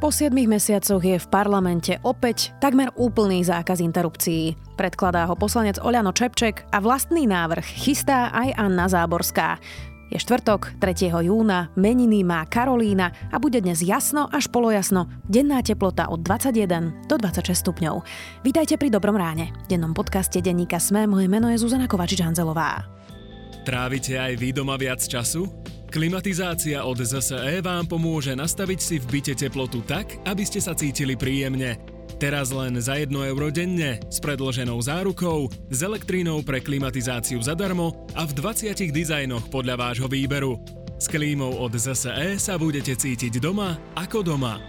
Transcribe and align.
Po 0.00 0.08
7 0.08 0.32
mesiacoch 0.32 1.04
je 1.04 1.20
v 1.20 1.28
parlamente 1.28 2.00
opäť 2.08 2.56
takmer 2.56 2.88
úplný 2.96 3.44
zákaz 3.44 3.84
interrupcií. 3.84 4.56
Predkladá 4.72 5.28
ho 5.28 5.36
poslanec 5.36 5.76
Oľano 5.76 6.16
Čepček 6.16 6.64
a 6.72 6.80
vlastný 6.80 7.28
návrh 7.28 7.84
chystá 7.84 8.32
aj 8.32 8.48
Anna 8.56 8.88
Záborská. 8.88 9.60
Je 10.08 10.16
štvrtok, 10.16 10.80
3. 10.80 11.12
júna, 11.28 11.68
meniny 11.76 12.24
má 12.24 12.48
Karolína 12.48 13.12
a 13.28 13.36
bude 13.36 13.60
dnes 13.60 13.84
jasno 13.84 14.24
až 14.32 14.48
polojasno, 14.48 15.04
denná 15.28 15.60
teplota 15.60 16.08
od 16.08 16.24
21 16.24 17.04
do 17.04 17.20
26 17.20 17.60
stupňov. 17.60 18.00
Vítajte 18.40 18.80
pri 18.80 18.88
Dobrom 18.88 19.20
ráne. 19.20 19.52
V 19.68 19.76
dennom 19.76 19.92
podcaste 19.92 20.40
denníka 20.40 20.80
Sme, 20.80 21.04
moje 21.04 21.28
meno 21.28 21.52
je 21.52 21.60
Zuzana 21.60 21.84
Kovačič-Hanzelová. 21.84 22.88
Trávite 23.68 24.16
aj 24.16 24.32
vy 24.40 24.56
doma 24.56 24.80
viac 24.80 25.04
času? 25.04 25.44
Klimatizácia 25.90 26.86
od 26.86 27.02
ZSE 27.02 27.58
vám 27.66 27.82
pomôže 27.82 28.30
nastaviť 28.38 28.78
si 28.78 28.96
v 29.02 29.10
byte 29.10 29.34
teplotu 29.34 29.82
tak, 29.82 30.22
aby 30.22 30.46
ste 30.46 30.62
sa 30.62 30.70
cítili 30.70 31.18
príjemne. 31.18 31.82
Teraz 32.14 32.54
len 32.54 32.78
za 32.78 32.94
1 32.94 33.10
euro 33.10 33.50
denne, 33.50 33.98
s 34.06 34.22
predloženou 34.22 34.78
zárukou, 34.78 35.50
s 35.50 35.78
elektrínou 35.82 36.46
pre 36.46 36.62
klimatizáciu 36.62 37.42
zadarmo 37.42 38.06
a 38.14 38.22
v 38.22 38.38
20 38.38 38.70
dizajnoch 38.94 39.50
podľa 39.50 39.74
vášho 39.90 40.06
výberu. 40.06 40.62
S 40.94 41.10
klímou 41.10 41.58
od 41.58 41.74
ZSE 41.74 42.38
sa 42.38 42.54
budete 42.54 42.94
cítiť 42.94 43.42
doma 43.42 43.74
ako 43.98 44.22
doma. 44.22 44.62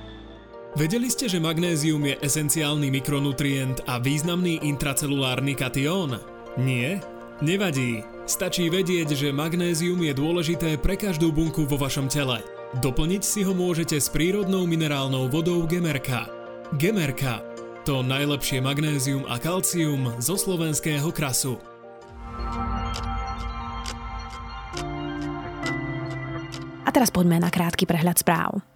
Vedeli 0.74 1.05
ste, 1.05 1.30
že 1.30 1.38
magnézium 1.38 2.02
je 2.02 2.16
esenciálny 2.18 2.90
mikronutrient 2.90 3.85
a 3.85 4.02
významný 4.02 4.66
intracelulárny 4.66 5.54
katión? 5.54 6.18
Nie? 6.58 6.98
Nevadí. 7.46 8.02
Stačí 8.31 8.71
vedieť, 8.71 9.12
že 9.12 9.35
magnézium 9.35 10.08
je 10.08 10.16
dôležité 10.16 10.80
pre 10.80 10.95
každú 10.95 11.35
bunku 11.35 11.67
vo 11.67 11.76
vašom 11.76 12.08
tele. 12.08 12.40
Doplniť 12.80 13.20
si 13.27 13.44
ho 13.44 13.51
môžete 13.51 13.99
s 13.99 14.07
prírodnou 14.07 14.63
minerálnou 14.63 15.27
vodou 15.27 15.68
Gemerka. 15.68 16.32
Gemerka. 16.79 17.43
To 17.84 17.99
najlepšie 17.99 18.63
magnézium 18.63 19.27
a 19.27 19.35
kalcium 19.35 20.15
zo 20.23 20.40
slovenského 20.40 21.12
krasu. 21.12 21.60
A 26.88 26.90
teraz 26.95 27.12
poďme 27.12 27.43
na 27.43 27.51
krátky 27.51 27.84
prehľad 27.84 28.16
správ. 28.16 28.71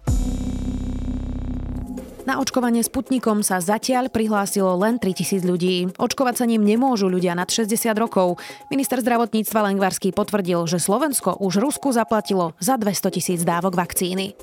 Na 2.26 2.42
očkovanie 2.42 2.82
Sputnikom 2.82 3.46
sa 3.46 3.62
zatiaľ 3.62 4.10
prihlásilo 4.10 4.74
len 4.82 4.98
3000 4.98 5.46
ľudí. 5.46 5.86
Očkovať 5.94 6.42
sa 6.42 6.44
ním 6.50 6.66
nemôžu 6.66 7.06
ľudia 7.06 7.38
nad 7.38 7.46
60 7.46 7.70
rokov. 7.94 8.42
Minister 8.66 8.98
zdravotníctva 8.98 9.70
Lengvarský 9.70 10.10
potvrdil, 10.10 10.66
že 10.66 10.82
Slovensko 10.82 11.38
už 11.38 11.62
Rusku 11.62 11.94
zaplatilo 11.94 12.58
za 12.58 12.74
200 12.74 13.14
tisíc 13.14 13.40
dávok 13.46 13.78
vakcíny. 13.78 14.34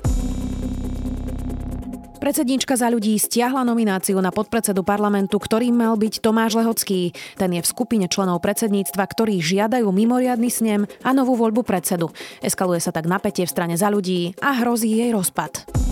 Predsedníčka 2.24 2.72
za 2.72 2.88
ľudí 2.88 3.20
stiahla 3.20 3.68
nomináciu 3.68 4.16
na 4.16 4.32
podpredsedu 4.32 4.80
parlamentu, 4.80 5.36
ktorým 5.36 5.76
mal 5.76 6.00
byť 6.00 6.24
Tomáš 6.24 6.56
Lehocký. 6.56 7.12
Ten 7.36 7.52
je 7.52 7.60
v 7.60 7.68
skupine 7.68 8.08
členov 8.08 8.40
predsedníctva, 8.40 9.04
ktorí 9.04 9.44
žiadajú 9.44 9.84
mimoriadny 9.92 10.48
snem 10.48 10.88
a 11.04 11.12
novú 11.12 11.36
voľbu 11.36 11.60
predsedu. 11.68 12.08
Eskaluje 12.40 12.80
sa 12.80 12.96
tak 12.96 13.04
napätie 13.04 13.44
v 13.44 13.52
strane 13.52 13.76
za 13.76 13.92
ľudí 13.92 14.32
a 14.40 14.56
hrozí 14.56 14.88
jej 14.88 15.12
rozpad 15.12 15.84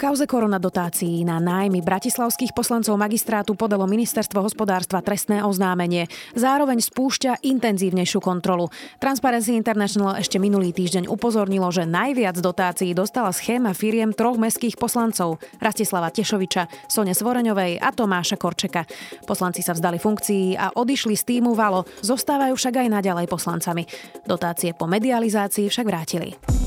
kauze 0.00 0.26
koronadotácií 0.26 1.22
na 1.22 1.38
nájmy 1.38 1.78
bratislavských 1.78 2.50
poslancov 2.50 2.98
magistrátu 2.98 3.54
podalo 3.54 3.86
ministerstvo 3.86 4.42
hospodárstva 4.42 5.04
trestné 5.04 5.44
oznámenie. 5.46 6.10
Zároveň 6.34 6.82
spúšťa 6.82 7.44
intenzívnejšiu 7.46 8.18
kontrolu. 8.18 8.72
Transparency 8.98 9.54
International 9.54 10.18
ešte 10.18 10.42
minulý 10.42 10.74
týždeň 10.74 11.06
upozornilo, 11.06 11.70
že 11.70 11.86
najviac 11.86 12.40
dotácií 12.42 12.90
dostala 12.96 13.30
schéma 13.30 13.76
firiem 13.76 14.10
troch 14.10 14.40
mestských 14.40 14.80
poslancov 14.80 15.38
Rastislava 15.62 16.10
Tešoviča, 16.10 16.90
Sone 16.90 17.14
Svoreňovej 17.14 17.78
a 17.78 17.94
Tomáša 17.94 18.34
Korčeka. 18.40 18.88
Poslanci 19.28 19.62
sa 19.62 19.76
vzdali 19.76 20.02
funkcií 20.02 20.58
a 20.58 20.74
odišli 20.74 21.14
z 21.14 21.24
týmu 21.38 21.52
Valo, 21.54 21.86
zostávajú 22.02 22.56
však 22.56 22.82
aj 22.82 22.88
naďalej 22.88 23.26
poslancami. 23.30 23.86
Dotácie 24.24 24.74
po 24.74 24.88
medializácii 24.90 25.70
však 25.70 25.86
vrátili. 25.86 26.63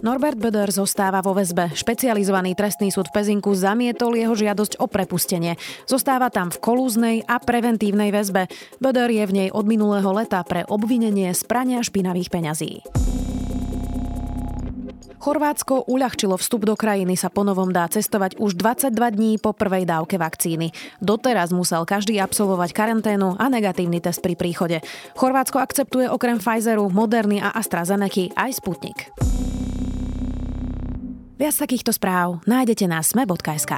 Norbert 0.00 0.40
Böder 0.40 0.72
zostáva 0.72 1.20
vo 1.20 1.36
väzbe. 1.36 1.76
Špecializovaný 1.76 2.56
trestný 2.56 2.88
súd 2.88 3.12
v 3.12 3.20
Pezinku 3.20 3.52
zamietol 3.52 4.16
jeho 4.16 4.32
žiadosť 4.32 4.80
o 4.80 4.88
prepustenie. 4.88 5.60
Zostáva 5.84 6.32
tam 6.32 6.48
v 6.48 6.56
kolúznej 6.56 7.16
a 7.28 7.36
preventívnej 7.36 8.08
väzbe. 8.08 8.48
Böder 8.80 9.12
je 9.12 9.24
v 9.28 9.32
nej 9.36 9.48
od 9.52 9.68
minulého 9.68 10.08
leta 10.16 10.40
pre 10.40 10.64
obvinenie 10.64 11.28
z 11.36 11.44
prania 11.44 11.84
špinavých 11.84 12.32
peňazí. 12.32 12.72
Chorvátsko 15.20 15.84
uľahčilo 15.84 16.40
vstup 16.40 16.64
do 16.64 16.72
krajiny 16.80 17.12
sa 17.12 17.28
ponovom 17.28 17.68
dá 17.68 17.84
cestovať 17.84 18.40
už 18.40 18.56
22 18.56 18.96
dní 18.96 19.32
po 19.36 19.52
prvej 19.52 19.84
dávke 19.84 20.16
vakcíny. 20.16 20.72
Doteraz 21.04 21.52
musel 21.52 21.84
každý 21.84 22.16
absolvovať 22.16 22.72
karanténu 22.72 23.36
a 23.36 23.52
negatívny 23.52 24.00
test 24.00 24.24
pri 24.24 24.32
príchode. 24.32 24.80
Chorvátsko 25.20 25.60
akceptuje 25.60 26.08
okrem 26.08 26.40
Pfizeru, 26.40 26.88
Moderny 26.88 27.44
a 27.44 27.52
AstraZeneca 27.52 28.32
aj 28.32 28.64
Sputnik. 28.64 29.12
Viac 31.40 31.56
takýchto 31.56 31.96
správ 31.96 32.44
nájdete 32.44 32.84
na 32.84 33.00
sme.sk. 33.00 33.72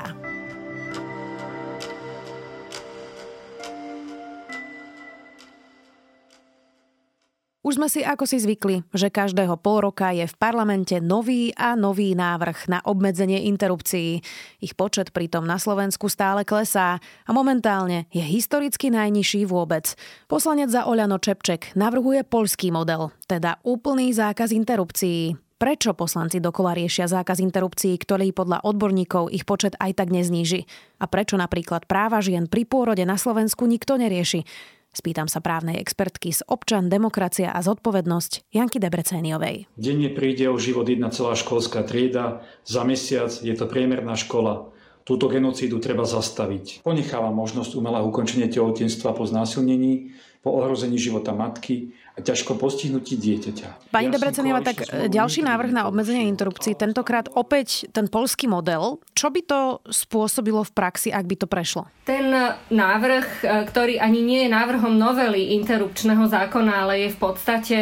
Už 7.62 7.78
sme 7.78 7.86
si 7.86 8.02
ako 8.02 8.26
si 8.26 8.42
zvykli, 8.42 8.82
že 8.90 9.14
každého 9.14 9.54
pol 9.62 9.86
roka 9.86 10.10
je 10.10 10.26
v 10.26 10.34
parlamente 10.34 10.98
nový 10.98 11.54
a 11.54 11.78
nový 11.78 12.18
návrh 12.18 12.66
na 12.66 12.82
obmedzenie 12.82 13.46
interrupcií. 13.46 14.18
Ich 14.58 14.74
počet 14.74 15.14
pritom 15.14 15.46
na 15.46 15.62
Slovensku 15.62 16.10
stále 16.10 16.42
klesá 16.42 16.98
a 16.98 17.30
momentálne 17.30 18.10
je 18.10 18.26
historicky 18.26 18.90
najnižší 18.90 19.46
vôbec. 19.46 19.94
Poslanec 20.26 20.74
za 20.74 20.90
Oľano 20.90 21.22
Čepček 21.22 21.78
navrhuje 21.78 22.26
polský 22.26 22.74
model, 22.74 23.14
teda 23.30 23.62
úplný 23.62 24.10
zákaz 24.10 24.50
interrupcií. 24.50 25.38
Prečo 25.62 25.94
poslanci 25.94 26.42
dokola 26.42 26.74
riešia 26.74 27.06
zákaz 27.06 27.38
interrupcií, 27.38 27.94
ktorý 27.94 28.34
podľa 28.34 28.66
odborníkov 28.66 29.30
ich 29.30 29.46
počet 29.46 29.78
aj 29.78 29.94
tak 29.94 30.10
nezníži? 30.10 30.66
A 30.98 31.06
prečo 31.06 31.38
napríklad 31.38 31.86
práva 31.86 32.18
žien 32.18 32.50
pri 32.50 32.66
pôrode 32.66 33.06
na 33.06 33.14
Slovensku 33.14 33.70
nikto 33.70 33.94
nerieši? 33.94 34.42
Spýtam 34.90 35.30
sa 35.30 35.38
právnej 35.38 35.78
expertky 35.78 36.34
z 36.34 36.42
občan, 36.50 36.90
demokracia 36.90 37.54
a 37.54 37.62
zodpovednosť 37.62 38.50
Janky 38.50 38.82
Debrecéniovej. 38.82 39.70
Denne 39.78 40.10
príde 40.10 40.50
o 40.50 40.58
život 40.58 40.90
jedna 40.90 41.14
celá 41.14 41.38
školská 41.38 41.86
trieda, 41.86 42.42
za 42.66 42.82
mesiac 42.82 43.30
je 43.30 43.54
to 43.54 43.70
priemerná 43.70 44.18
škola. 44.18 44.66
Túto 45.06 45.30
genocídu 45.30 45.78
treba 45.78 46.02
zastaviť. 46.02 46.82
Ponecháva 46.82 47.30
možnosť 47.30 47.78
umelého 47.78 48.10
ukončenia 48.10 48.50
tehotenstva 48.50 49.14
po 49.14 49.22
znásilnení, 49.30 50.10
po 50.42 50.58
ohrození 50.58 50.98
života 50.98 51.30
matky 51.30 51.94
a 52.12 52.20
ťažko 52.20 52.60
postihnutí 52.60 53.16
dieťaťa. 53.16 53.88
Pani 53.88 54.12
ja 54.12 54.14
Debrecenieva, 54.14 54.60
tak 54.60 54.84
ďalší 55.08 55.40
návrh 55.48 55.72
na 55.72 55.88
obmedzenie 55.88 56.28
interrupcií, 56.28 56.76
tentokrát 56.76 57.32
opäť 57.32 57.88
ten 57.88 58.04
polský 58.04 58.52
model. 58.52 59.00
Čo 59.16 59.32
by 59.32 59.40
to 59.48 59.60
spôsobilo 59.88 60.60
v 60.60 60.72
praxi, 60.76 61.08
ak 61.08 61.24
by 61.24 61.36
to 61.40 61.46
prešlo? 61.48 61.88
Ten 62.04 62.28
návrh, 62.68 63.48
ktorý 63.72 63.96
ani 63.96 64.20
nie 64.20 64.40
je 64.44 64.50
návrhom 64.52 64.92
novely 64.92 65.56
interrupčného 65.56 66.28
zákona, 66.28 66.84
ale 66.84 67.08
je 67.08 67.16
v 67.16 67.18
podstate 67.18 67.76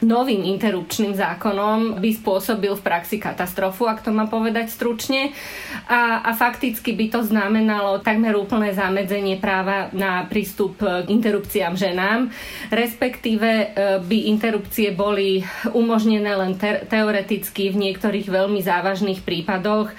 novým 0.00 0.44
interrupčným 0.56 1.12
zákonom 1.12 2.00
by 2.00 2.10
spôsobil 2.16 2.72
v 2.76 2.82
praxi 2.84 3.20
katastrofu, 3.20 3.84
ak 3.84 4.00
to 4.00 4.10
má 4.10 4.26
povedať 4.26 4.72
stručne. 4.72 5.32
A, 5.88 6.24
a 6.24 6.30
fakticky 6.32 6.96
by 6.96 7.06
to 7.12 7.20
znamenalo 7.24 8.00
takmer 8.00 8.32
úplné 8.36 8.72
zamedzenie 8.72 9.36
práva 9.36 9.92
na 9.92 10.24
prístup 10.24 10.80
k 10.80 11.08
interrupciám 11.08 11.76
ženám, 11.76 12.32
respektíve 12.72 13.48
e, 13.48 13.66
by 14.00 14.18
interrupcie 14.32 14.92
boli 14.94 15.44
umožnené 15.76 16.32
len 16.32 16.56
te- 16.56 16.84
teoreticky 16.88 17.68
v 17.68 17.90
niektorých 17.90 18.28
veľmi 18.28 18.60
závažných 18.64 19.20
prípadoch 19.20 19.92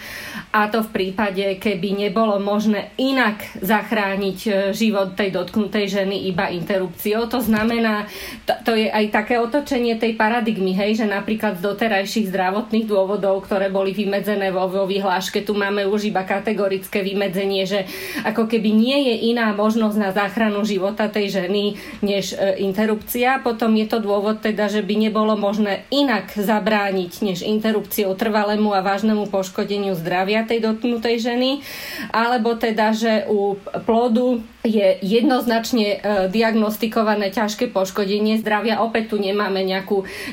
a 0.51 0.67
to 0.67 0.83
v 0.83 0.89
prípade, 0.91 1.63
keby 1.63 1.95
nebolo 1.95 2.35
možné 2.41 2.91
inak 2.99 3.39
zachrániť 3.63 4.39
e, 4.43 4.51
život 4.75 5.15
tej 5.15 5.31
dotknutej 5.31 5.87
ženy 5.87 6.27
iba 6.27 6.51
interrupciou. 6.51 7.31
To 7.31 7.39
znamená, 7.39 8.09
to, 8.43 8.53
to 8.67 8.71
je 8.75 8.91
aj 8.91 9.05
také 9.15 9.39
otočenie 9.39 9.90
tej 9.97 10.13
paradigmy, 10.19 10.77
hej, 10.77 11.01
že 11.01 11.07
napríklad 11.09 11.57
z 11.57 11.65
doterajších 11.65 12.29
zdravotných 12.29 12.85
dôvodov, 12.85 13.47
ktoré 13.47 13.73
boli 13.73 13.95
vymedzené 13.95 14.53
vo, 14.53 14.69
vo 14.69 14.85
vyhláške, 14.85 15.41
tu 15.41 15.57
máme 15.57 15.87
už 15.87 16.13
iba 16.13 16.21
kategorické 16.21 17.01
vymedzenie, 17.01 17.65
že 17.65 17.89
ako 18.21 18.45
keby 18.45 18.69
nie 18.69 18.99
je 19.09 19.15
iná 19.33 19.49
možnosť 19.57 19.97
na 19.97 20.13
záchranu 20.13 20.61
života 20.61 21.09
tej 21.09 21.41
ženy 21.41 21.81
než 22.05 22.37
e, 22.37 22.61
interrupcia. 22.61 23.41
Potom 23.41 23.73
je 23.73 23.89
to 23.89 23.97
dôvod 23.97 24.45
teda, 24.45 24.69
že 24.69 24.85
by 24.85 25.09
nebolo 25.09 25.33
možné 25.33 25.89
inak 25.89 26.29
zabrániť 26.37 27.11
než 27.25 27.41
interrupciou 27.41 28.13
trvalému 28.13 28.69
a 28.77 28.85
vážnemu 28.85 29.25
poškodeniu 29.33 29.97
zdravia 29.97 30.45
tej 30.45 30.61
dotknutej 30.61 31.17
ženy, 31.17 31.65
alebo 32.13 32.53
teda, 32.53 32.93
že 32.93 33.25
u 33.25 33.57
plodu 33.87 34.43
je 34.61 35.01
jednoznačne 35.01 35.87
e, 35.89 35.97
diagnostikované 36.29 37.33
ťažké 37.33 37.73
poškodenie 37.73 38.37
zdravia. 38.37 38.85
Opäť 38.85 39.13
tu 39.13 39.17
nemáme 39.17 39.65
nejakú 39.65 39.80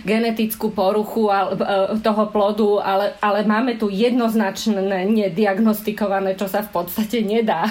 genetickú 0.05 0.71
poruchu 0.71 1.29
e, 1.29 1.35
toho 2.01 2.25
plodu, 2.29 2.81
ale, 2.83 3.17
ale 3.21 3.45
máme 3.45 3.77
tu 3.81 3.89
jednoznačné 3.89 5.09
nediagnostikované, 5.09 6.35
čo 6.37 6.47
sa 6.47 6.65
v 6.65 6.71
podstate 6.71 7.25
nedá. 7.25 7.67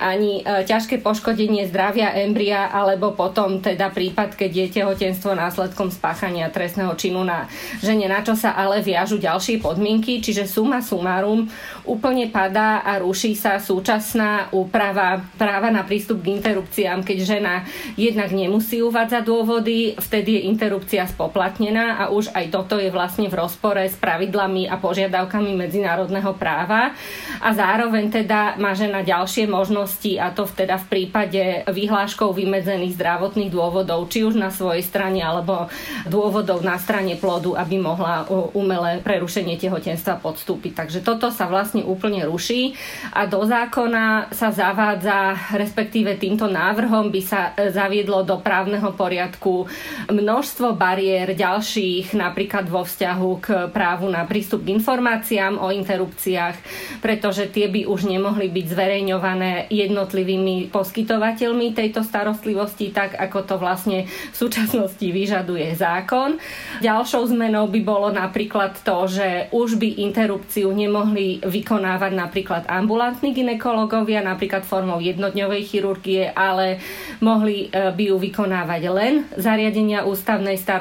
Ani 0.00 0.40
e, 0.40 0.64
ťažké 0.64 1.00
poškodenie 1.02 1.66
zdravia 1.68 2.14
embria, 2.20 2.70
alebo 2.70 3.12
potom 3.12 3.60
teda 3.60 3.90
prípad, 3.90 4.36
keď 4.36 4.50
je 4.50 4.66
tehotenstvo 4.80 5.34
následkom 5.36 5.90
spáchania 5.90 6.52
trestného 6.52 6.92
činu 6.94 7.22
na 7.26 7.46
žene, 7.80 8.06
na 8.08 8.20
čo 8.24 8.38
sa 8.38 8.54
ale 8.56 8.80
viažu 8.80 9.20
ďalšie 9.20 9.58
podmienky, 9.60 10.22
čiže 10.22 10.46
suma 10.46 10.80
sumárum 10.80 11.50
úplne 11.84 12.30
padá 12.30 12.86
a 12.86 13.02
ruší 13.02 13.34
sa 13.34 13.58
súčasná 13.58 14.52
úprava 14.54 15.24
práva 15.34 15.72
na 15.74 15.82
prístup 15.82 16.22
k 16.22 16.38
interrupciám, 16.38 17.02
keď 17.02 17.18
žena 17.24 17.54
jednak 17.98 18.30
nemusí 18.30 18.78
uvádzať 18.84 19.22
dôvody, 19.26 19.98
vtedy 19.98 20.38
je 20.38 20.46
interrupcia 20.46 21.09
spoplatnená 21.10 21.98
a 21.98 22.04
už 22.14 22.30
aj 22.30 22.54
toto 22.54 22.78
je 22.78 22.88
vlastne 22.94 23.26
v 23.26 23.34
rozpore 23.34 23.82
s 23.82 23.98
pravidlami 23.98 24.70
a 24.70 24.78
požiadavkami 24.78 25.58
medzinárodného 25.58 26.32
práva 26.38 26.94
a 27.42 27.48
zároveň 27.50 28.22
teda 28.22 28.56
má 28.62 28.72
žena 28.78 29.02
ďalšie 29.02 29.50
možnosti 29.50 30.14
a 30.16 30.30
to 30.30 30.46
teda 30.46 30.78
v 30.78 30.86
prípade 30.86 31.42
vyhláškou 31.66 32.30
vymedzených 32.30 32.94
zdravotných 32.94 33.50
dôvodov, 33.50 34.06
či 34.06 34.22
už 34.22 34.38
na 34.38 34.54
svojej 34.54 34.86
strane 34.86 35.20
alebo 35.20 35.66
dôvodov 36.06 36.62
na 36.62 36.78
strane 36.78 37.18
plodu, 37.18 37.58
aby 37.58 37.80
mohla 37.82 38.28
umelé 38.54 39.02
prerušenie 39.02 39.58
tehotenstva 39.58 40.22
podstúpiť. 40.22 40.72
Takže 40.86 41.00
toto 41.02 41.34
sa 41.34 41.50
vlastne 41.50 41.82
úplne 41.82 42.22
ruší 42.28 42.78
a 43.10 43.26
do 43.26 43.42
zákona 43.42 44.30
sa 44.30 44.54
zavádza, 44.54 45.34
respektíve 45.56 46.20
týmto 46.20 46.46
návrhom 46.46 47.08
by 47.08 47.22
sa 47.24 47.56
e, 47.56 47.72
zaviedlo 47.72 48.22
do 48.22 48.38
právneho 48.38 48.92
poriadku 48.94 49.66
množstvo 50.12 50.76
bariér 50.76 50.99
ďalších, 51.34 52.12
napríklad 52.14 52.68
vo 52.68 52.84
vzťahu 52.84 53.30
k 53.40 53.48
právu 53.72 54.06
na 54.12 54.28
prístup 54.28 54.64
k 54.64 54.76
informáciám 54.76 55.56
o 55.56 55.72
interrupciách, 55.72 56.56
pretože 57.00 57.48
tie 57.48 57.66
by 57.66 57.88
už 57.88 58.06
nemohli 58.06 58.52
byť 58.52 58.66
zverejňované 58.70 59.52
jednotlivými 59.72 60.68
poskytovateľmi 60.68 61.72
tejto 61.72 62.04
starostlivosti, 62.04 62.92
tak 62.92 63.16
ako 63.16 63.38
to 63.46 63.54
vlastne 63.56 64.04
v 64.06 64.36
súčasnosti 64.36 65.02
vyžaduje 65.02 65.72
zákon. 65.74 66.36
Ďalšou 66.84 67.32
zmenou 67.32 67.66
by 67.68 67.80
bolo 67.80 68.08
napríklad 68.12 68.80
to, 68.84 69.08
že 69.08 69.48
už 69.50 69.80
by 69.80 70.04
interrupciu 70.04 70.70
nemohli 70.70 71.40
vykonávať 71.44 72.12
napríklad 72.14 72.62
ambulantní 72.68 73.32
ginekologovia, 73.32 74.20
napríklad 74.24 74.64
formou 74.64 75.00
jednodňovej 75.00 75.62
chirurgie, 75.66 76.30
ale 76.32 76.80
mohli 77.24 77.68
e, 77.68 77.90
by 77.92 78.02
ju 78.10 78.16
vykonávať 78.16 78.82
len 78.90 79.14
zariadenia 79.36 80.04
ústavnej 80.04 80.56
starostlivosti, 80.56 80.79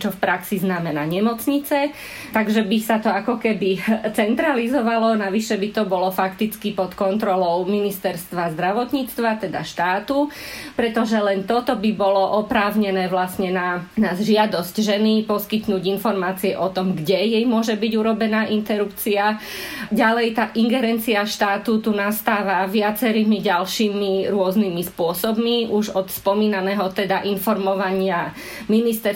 čo 0.00 0.10
v 0.10 0.18
praxi 0.18 0.58
znamená 0.58 1.04
nemocnice. 1.04 1.92
Takže 2.34 2.64
by 2.64 2.78
sa 2.80 2.96
to 2.98 3.12
ako 3.12 3.36
keby 3.36 3.78
centralizovalo, 4.18 5.14
navyše 5.14 5.60
by 5.60 5.68
to 5.70 5.82
bolo 5.84 6.08
fakticky 6.08 6.72
pod 6.72 6.96
kontrolou 6.96 7.62
ministerstva 7.68 8.56
zdravotníctva, 8.56 9.44
teda 9.44 9.60
štátu, 9.62 10.32
pretože 10.74 11.20
len 11.20 11.44
toto 11.44 11.76
by 11.76 11.90
bolo 11.92 12.40
oprávnené 12.40 13.06
vlastne 13.12 13.52
na, 13.52 13.84
na 13.94 14.16
žiadosť 14.16 14.80
ženy 14.80 15.28
poskytnúť 15.28 15.82
informácie 15.92 16.56
o 16.56 16.72
tom, 16.72 16.96
kde 16.96 17.38
jej 17.38 17.44
môže 17.44 17.76
byť 17.76 17.92
urobená 17.98 18.48
interrupcia. 18.48 19.36
Ďalej 19.92 20.28
tá 20.32 20.44
ingerencia 20.56 21.22
štátu 21.26 21.82
tu 21.84 21.92
nastáva 21.92 22.64
viacerými 22.70 23.42
ďalšími 23.42 24.32
rôznymi 24.32 24.82
spôsobmi, 24.86 25.68
už 25.68 25.92
od 25.92 26.08
spomínaného 26.08 26.86
teda 26.94 27.26
informovania 27.26 28.32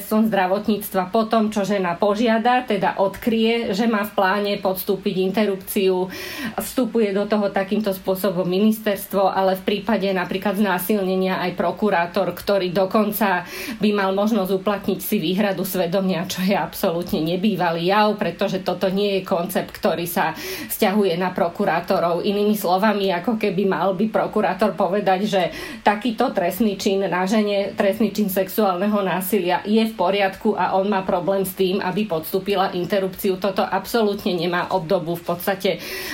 ministerstvom 0.04 0.28
zdravotníctva 0.28 1.02
po 1.08 1.24
tom, 1.24 1.48
čo 1.48 1.64
žena 1.64 1.96
požiada, 1.96 2.60
teda 2.60 3.00
odkrie, 3.00 3.72
že 3.72 3.88
má 3.88 4.04
v 4.04 4.12
pláne 4.12 4.52
podstúpiť 4.60 5.32
interrupciu, 5.32 6.12
vstupuje 6.60 7.16
do 7.16 7.24
toho 7.24 7.48
takýmto 7.48 7.88
spôsobom 7.96 8.44
ministerstvo, 8.44 9.32
ale 9.32 9.56
v 9.56 9.64
prípade 9.64 10.04
napríklad 10.12 10.60
znásilnenia 10.60 11.40
aj 11.40 11.56
prokurátor, 11.56 12.36
ktorý 12.36 12.68
dokonca 12.68 13.48
by 13.80 13.90
mal 13.96 14.12
možnosť 14.12 14.52
uplatniť 14.60 15.00
si 15.00 15.16
výhradu 15.16 15.64
svedomia, 15.64 16.28
čo 16.28 16.44
je 16.44 16.52
absolútne 16.52 17.24
nebývalý 17.24 17.88
jav, 17.88 18.20
pretože 18.20 18.60
toto 18.60 18.92
nie 18.92 19.20
je 19.20 19.22
koncept, 19.24 19.72
ktorý 19.72 20.04
sa 20.04 20.36
vzťahuje 20.68 21.16
na 21.16 21.32
prokurátorov. 21.32 22.20
Inými 22.20 22.60
slovami, 22.60 23.08
ako 23.08 23.40
keby 23.40 23.64
mal 23.64 23.96
by 23.96 24.12
prokurátor 24.12 24.76
povedať, 24.76 25.20
že 25.24 25.42
takýto 25.80 26.28
trestný 26.36 26.76
čin 26.76 27.00
na 27.08 27.24
žene, 27.24 27.72
trestný 27.72 28.12
čin 28.12 28.28
sexuálneho 28.28 29.00
násilia 29.00 29.64
je 29.64 29.80
v 29.80 29.93
poriadku 29.94 30.58
a 30.58 30.74
on 30.74 30.90
má 30.90 31.06
problém 31.06 31.46
s 31.46 31.54
tým, 31.54 31.78
aby 31.78 32.04
podstúpila 32.04 32.74
interrupciu. 32.74 33.38
Toto 33.38 33.62
absolútne 33.62 34.34
nemá 34.34 34.70
obdobu 34.74 35.16
v 35.16 35.24
podstate 35.34 35.70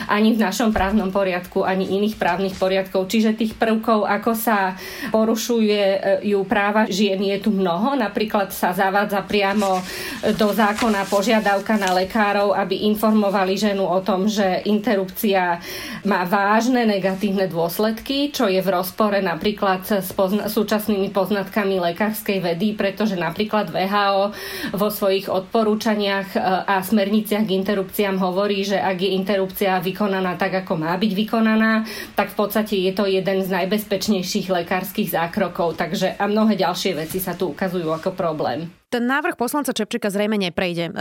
ani 0.06 0.36
v 0.36 0.42
našom 0.44 0.70
právnom 0.70 1.08
poriadku, 1.08 1.64
ani 1.64 1.88
iných 1.96 2.20
právnych 2.20 2.54
poriadkov. 2.56 3.08
Čiže 3.08 3.36
tých 3.36 3.56
prvkov, 3.56 4.04
ako 4.04 4.32
sa 4.36 4.76
porušuje 5.10 5.80
e, 5.80 5.98
ju 6.30 6.44
práva 6.44 6.84
žien, 6.86 7.18
je 7.18 7.38
tu 7.40 7.50
mnoho. 7.50 7.96
Napríklad 7.96 8.52
sa 8.52 8.76
zavádza 8.76 9.24
priamo 9.24 9.80
do 10.36 10.48
zákona 10.52 11.08
požiadavka 11.08 11.80
na 11.80 11.96
lekárov, 11.96 12.52
aby 12.52 12.84
informovali 12.92 13.56
ženu 13.56 13.88
o 13.88 13.98
tom, 14.04 14.28
že 14.28 14.62
interrupcia 14.68 15.60
má 16.04 16.28
vážne 16.28 16.84
negatívne 16.84 17.48
dôsledky, 17.48 18.28
čo 18.30 18.46
je 18.46 18.60
v 18.60 18.68
rozpore 18.68 19.18
napríklad 19.24 19.84
s 19.86 20.12
pozna- 20.12 20.50
súčasnými 20.50 21.08
poznatkami 21.14 21.80
lekárskej 21.80 22.38
vedy, 22.42 22.76
pretože 22.76 23.16
napríklad 23.16 23.69
VHO 23.70 24.34
vo 24.74 24.88
svojich 24.90 25.30
odporúčaniach 25.30 26.34
e, 26.34 26.38
a 26.42 26.82
smerniciach 26.82 27.46
k 27.46 27.54
interrupciám 27.54 28.18
hovorí, 28.18 28.66
že 28.66 28.82
ak 28.82 28.98
je 28.98 29.14
interrupcia 29.14 29.78
vykonaná 29.78 30.34
tak, 30.34 30.66
ako 30.66 30.74
má 30.74 30.94
byť 30.98 31.12
vykonaná, 31.14 31.86
tak 32.18 32.34
v 32.34 32.38
podstate 32.38 32.74
je 32.74 32.92
to 32.92 33.06
jeden 33.06 33.46
z 33.46 33.48
najbezpečnejších 33.48 34.50
lekárskych 34.50 35.14
zákrokov. 35.14 35.78
Takže 35.78 36.18
a 36.18 36.24
mnohé 36.26 36.58
ďalšie 36.58 36.98
veci 36.98 37.22
sa 37.22 37.38
tu 37.38 37.54
ukazujú 37.54 37.88
ako 37.94 38.12
problém. 38.18 38.79
Ten 38.90 39.06
návrh 39.06 39.38
poslanca 39.38 39.70
Čepčeka 39.70 40.10
zrejme 40.10 40.34
neprejde. 40.34 40.90
E, 40.90 40.92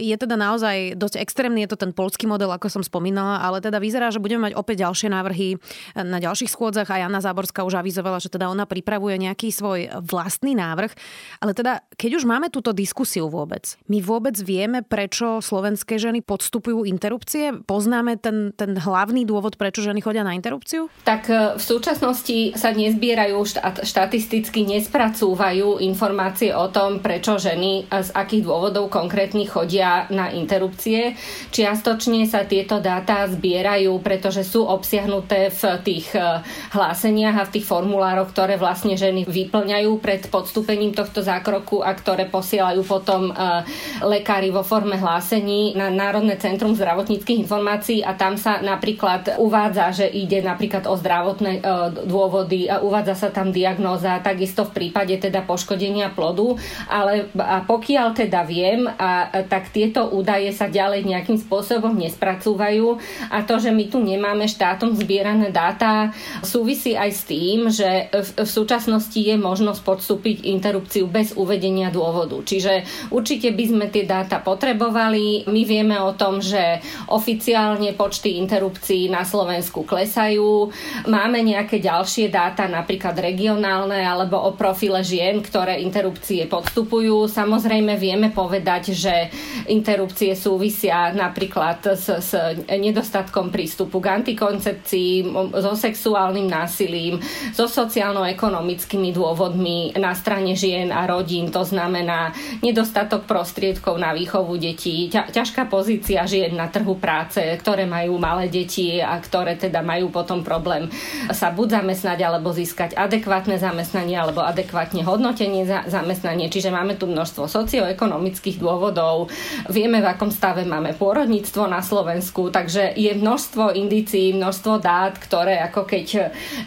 je 0.00 0.16
teda 0.16 0.40
naozaj 0.40 0.96
dosť 0.96 1.20
extrémny, 1.20 1.68
je 1.68 1.76
to 1.76 1.78
ten 1.84 1.92
polský 1.92 2.24
model, 2.24 2.48
ako 2.48 2.72
som 2.72 2.80
spomínala, 2.80 3.44
ale 3.44 3.60
teda 3.60 3.76
vyzerá, 3.76 4.08
že 4.08 4.16
budeme 4.16 4.48
mať 4.48 4.56
opäť 4.56 4.88
ďalšie 4.88 5.12
návrhy 5.12 5.60
na 5.92 6.16
ďalších 6.24 6.48
schôdzach 6.48 6.88
a 6.88 7.04
Jana 7.04 7.20
Záborská 7.20 7.60
už 7.68 7.84
avizovala, 7.84 8.16
že 8.16 8.32
teda 8.32 8.48
ona 8.48 8.64
pripravuje 8.64 9.20
nejaký 9.20 9.52
svoj 9.52 9.92
vlastný 10.00 10.56
návrh. 10.56 10.96
Ale 11.44 11.52
teda, 11.52 11.84
keď 12.00 12.16
už 12.16 12.24
máme 12.24 12.48
túto 12.48 12.72
diskusiu 12.72 13.28
vôbec, 13.28 13.76
my 13.92 14.00
vôbec 14.00 14.40
vieme, 14.40 14.80
prečo 14.80 15.44
slovenské 15.44 16.00
ženy 16.00 16.24
podstupujú 16.24 16.88
interrupcie? 16.88 17.52
Poznáme 17.68 18.16
ten, 18.16 18.56
ten 18.56 18.72
hlavný 18.80 19.28
dôvod, 19.28 19.60
prečo 19.60 19.84
ženy 19.84 20.00
chodia 20.00 20.24
na 20.24 20.32
interrupciu? 20.32 20.88
Tak 21.04 21.22
e, 21.28 21.60
v 21.60 21.62
súčasnosti 21.62 22.56
sa 22.56 22.72
nezbierajú 22.72 23.36
štatisticky, 23.84 24.64
nespracúvajú 24.64 25.84
informácie 25.84 26.56
o 26.56 26.72
tom, 26.72 27.04
prečo 27.04 27.33
prečo 27.34 27.50
ženy 27.50 27.90
z 27.90 28.10
akých 28.14 28.46
dôvodov 28.46 28.86
konkrétnych 28.86 29.50
chodia 29.50 30.06
na 30.14 30.30
interrupcie. 30.30 31.18
Čiastočne 31.50 32.30
sa 32.30 32.46
tieto 32.46 32.78
dáta 32.78 33.26
zbierajú, 33.26 33.98
pretože 33.98 34.46
sú 34.46 34.62
obsiahnuté 34.62 35.50
v 35.50 35.62
tých 35.82 36.14
e, 36.14 36.22
hláseniach 36.70 37.36
a 37.42 37.46
v 37.50 37.58
tých 37.58 37.66
formulároch, 37.66 38.30
ktoré 38.30 38.54
vlastne 38.54 38.94
ženy 38.94 39.26
vyplňajú 39.26 39.98
pred 39.98 40.30
podstúpením 40.30 40.94
tohto 40.94 41.26
zákroku 41.26 41.82
a 41.82 41.90
ktoré 41.90 42.30
posielajú 42.30 42.86
potom 42.86 43.30
e, 43.30 43.66
lekári 44.06 44.54
vo 44.54 44.62
forme 44.62 44.94
hlásení 44.94 45.74
na 45.74 45.90
Národné 45.90 46.38
centrum 46.38 46.78
zdravotníckých 46.78 47.50
informácií 47.50 48.06
a 48.06 48.14
tam 48.14 48.38
sa 48.38 48.62
napríklad 48.62 49.42
uvádza, 49.42 49.90
že 49.90 50.06
ide 50.06 50.38
napríklad 50.38 50.86
o 50.86 50.94
zdravotné 50.94 51.58
e, 51.58 51.60
dôvody 52.06 52.70
a 52.70 52.78
uvádza 52.78 53.26
sa 53.26 53.28
tam 53.34 53.50
diagnóza, 53.50 54.22
takisto 54.22 54.70
v 54.70 54.86
prípade 54.86 55.18
teda 55.18 55.42
poškodenia 55.42 56.14
plodu, 56.14 56.54
ale 56.86 57.23
a 57.38 57.64
pokiaľ 57.64 58.14
teda 58.14 58.44
viem, 58.44 58.84
a, 58.86 59.44
tak 59.48 59.70
tieto 59.70 60.12
údaje 60.12 60.50
sa 60.52 60.68
ďalej 60.68 61.06
nejakým 61.06 61.38
spôsobom 61.40 61.94
nespracúvajú 61.96 62.98
a 63.30 63.42
to, 63.42 63.58
že 63.58 63.70
my 63.72 63.84
tu 63.88 64.02
nemáme 64.02 64.44
štátom 64.44 64.94
zbierané 64.98 65.54
dáta, 65.54 66.12
súvisí 66.44 66.98
aj 66.98 67.10
s 67.10 67.22
tým, 67.24 67.58
že 67.70 68.12
v, 68.12 68.28
v 68.44 68.50
súčasnosti 68.50 69.16
je 69.16 69.36
možnosť 69.38 69.80
podstúpiť 69.80 70.36
interrupciu 70.50 71.06
bez 71.08 71.32
uvedenia 71.38 71.88
dôvodu. 71.94 72.40
Čiže 72.42 72.84
určite 73.14 73.54
by 73.54 73.64
sme 73.64 73.86
tie 73.88 74.04
dáta 74.04 74.42
potrebovali. 74.42 75.46
My 75.46 75.62
vieme 75.62 75.96
o 76.02 76.12
tom, 76.18 76.42
že 76.42 76.82
oficiálne 77.08 77.94
počty 77.94 78.36
interrupcií 78.42 79.08
na 79.08 79.22
Slovensku 79.22 79.86
klesajú. 79.86 80.70
Máme 81.06 81.40
nejaké 81.40 81.78
ďalšie 81.78 82.28
dáta, 82.28 82.66
napríklad 82.66 83.14
regionálne 83.14 84.02
alebo 84.02 84.40
o 84.42 84.50
profile 84.58 85.00
žien, 85.06 85.38
ktoré 85.40 85.80
interrupcie 85.80 86.44
podstupujú 86.50 87.13
existujú. 87.14 87.30
Samozrejme 87.44 87.94
vieme 87.98 88.28
povedať, 88.30 88.94
že 88.94 89.30
interrupcie 89.70 90.34
súvisia 90.34 91.12
napríklad 91.14 91.94
s, 91.94 92.08
s 92.10 92.32
nedostatkom 92.68 93.50
prístupu 93.50 94.00
k 94.02 94.22
antikoncepcii, 94.22 95.12
so 95.60 95.72
sexuálnym 95.74 96.46
násilím, 96.46 97.20
so 97.54 97.66
sociálno-ekonomickými 97.70 99.14
dôvodmi 99.14 99.94
na 99.98 100.14
strane 100.14 100.54
žien 100.58 100.90
a 100.90 101.06
rodín. 101.06 101.50
To 101.54 101.62
znamená 101.62 102.34
nedostatok 102.62 103.26
prostriedkov 103.28 103.98
na 103.98 104.14
výchovu 104.14 104.58
detí, 104.58 105.10
ťažká 105.10 105.66
pozícia 105.70 106.26
žien 106.26 106.54
na 106.54 106.70
trhu 106.70 106.98
práce, 106.98 107.40
ktoré 107.60 107.86
majú 107.86 108.18
malé 108.18 108.50
deti 108.50 108.98
a 108.98 109.18
ktoré 109.18 109.58
teda 109.58 109.82
majú 109.84 110.10
potom 110.10 110.42
problém 110.46 110.88
sa 111.30 111.50
buď 111.50 111.82
zamestnať 111.82 112.18
alebo 112.24 112.54
získať 112.54 112.96
adekvátne 112.96 113.58
zamestnanie 113.58 114.16
alebo 114.16 114.40
adekvátne 114.44 115.02
hodnotenie 115.02 115.66
za 115.66 115.84
zamestnanie. 115.88 116.48
Čiže 116.48 116.72
máme 116.72 116.96
tu 116.96 117.03
množstvo 117.06 117.46
socioekonomických 117.46 118.60
dôvodov, 118.60 119.32
vieme 119.70 120.00
v 120.00 120.10
akom 120.10 120.28
stave 120.28 120.66
máme 120.68 120.96
pôrodníctvo 120.96 121.68
na 121.68 121.80
Slovensku, 121.80 122.50
takže 122.50 122.94
je 122.96 123.12
množstvo 123.14 123.74
indícií, 123.74 124.34
množstvo 124.36 124.80
dát, 124.80 125.16
ktoré 125.18 125.60
ako 125.64 125.86
keď 125.88 126.06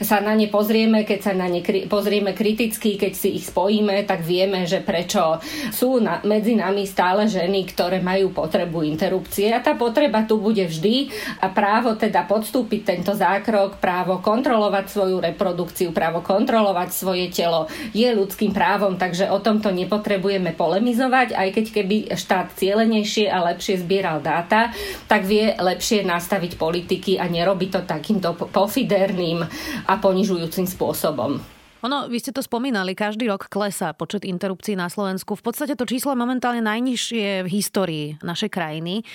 sa 0.01 0.20
na 0.20 0.34
ne 0.34 0.50
pozrieme, 0.50 1.03
keď 1.08 1.20
sa 1.20 1.34
na 1.34 1.48
ne 1.48 1.62
kri- 1.63 1.86
pozrieme 1.86 2.34
kriticky, 2.34 3.00
keď 3.00 3.13
si 3.13 3.39
ich 3.39 3.46
spojíme, 3.48 4.03
tak 4.03 4.24
vieme, 4.24 4.67
že 4.67 4.84
prečo 4.84 5.39
sú 5.72 6.01
na, 6.01 6.20
medzi 6.25 6.58
nami 6.58 6.84
stále 6.89 7.29
ženy, 7.29 7.70
ktoré 7.72 8.01
majú 8.03 8.34
potrebu 8.34 8.84
interrupcie. 8.84 9.53
A 9.53 9.63
tá 9.63 9.77
potreba 9.77 10.25
tu 10.25 10.41
bude 10.41 10.65
vždy 10.65 11.10
a 11.41 11.50
právo 11.53 11.96
teda 11.96 12.25
podstúpiť 12.25 12.82
tento 12.84 13.13
zákrok, 13.13 13.77
právo 13.77 14.20
kontrolovať 14.20 14.86
svoju 14.89 15.17
reprodukciu, 15.22 15.89
právo 15.94 16.25
kontrolovať 16.25 16.89
svoje 16.91 17.29
telo 17.32 17.70
je 17.94 18.08
ľudským 18.12 18.51
právom, 18.51 18.98
takže 18.98 19.29
o 19.29 19.39
tomto 19.39 19.70
nepotrebujeme 19.70 20.16
polemizovať, 20.53 21.38
aj 21.38 21.50
keď 21.53 21.65
keby 21.71 21.97
štát 22.13 22.53
cieľenejšie 22.57 23.29
a 23.29 23.43
lepšie 23.53 23.81
zbieral 23.81 24.19
dáta, 24.19 24.74
tak 25.05 25.24
vie 25.25 25.53
lepšie 25.55 26.03
nastaviť 26.03 26.57
politiky 26.59 27.21
a 27.21 27.29
nerobiť 27.29 27.69
to 27.74 27.81
takýmto 27.86 28.33
pofiderným 28.50 29.45
a 29.88 29.93
ponižujúcim 29.97 30.65
spôsobom. 30.65 31.57
Ono, 31.86 32.09
vy 32.09 32.17
ste 32.17 32.33
to 32.33 32.41
spomínali, 32.41 32.97
každý 32.97 33.29
rok 33.29 33.53
klesá 33.53 33.93
počet 33.93 34.25
interrupcií 34.25 34.74
na 34.74 34.89
Slovensku. 34.89 35.38
V 35.38 35.45
podstate 35.45 35.77
to 35.77 35.86
číslo 35.86 36.12
je 36.12 36.19
momentálne 36.19 36.65
najnižšie 36.65 37.45
v 37.45 37.50
histórii 37.53 38.05
našej 38.25 38.50
krajiny. 38.50 39.05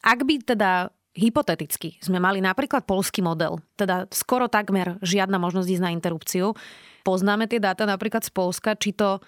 Ak 0.00 0.24
by 0.24 0.40
teda 0.40 0.88
hypoteticky 1.16 2.00
sme 2.00 2.16
mali 2.20 2.40
napríklad 2.40 2.88
polský 2.88 3.20
model, 3.20 3.60
teda 3.76 4.08
skoro 4.12 4.48
takmer 4.48 4.96
žiadna 5.04 5.36
možnosť 5.36 5.68
ísť 5.76 5.84
na 5.84 5.92
interrupciu, 5.92 6.56
poznáme 7.04 7.48
tie 7.48 7.60
dáta 7.60 7.84
napríklad 7.84 8.24
z 8.24 8.32
Polska, 8.32 8.76
či 8.76 8.96
to 8.96 9.20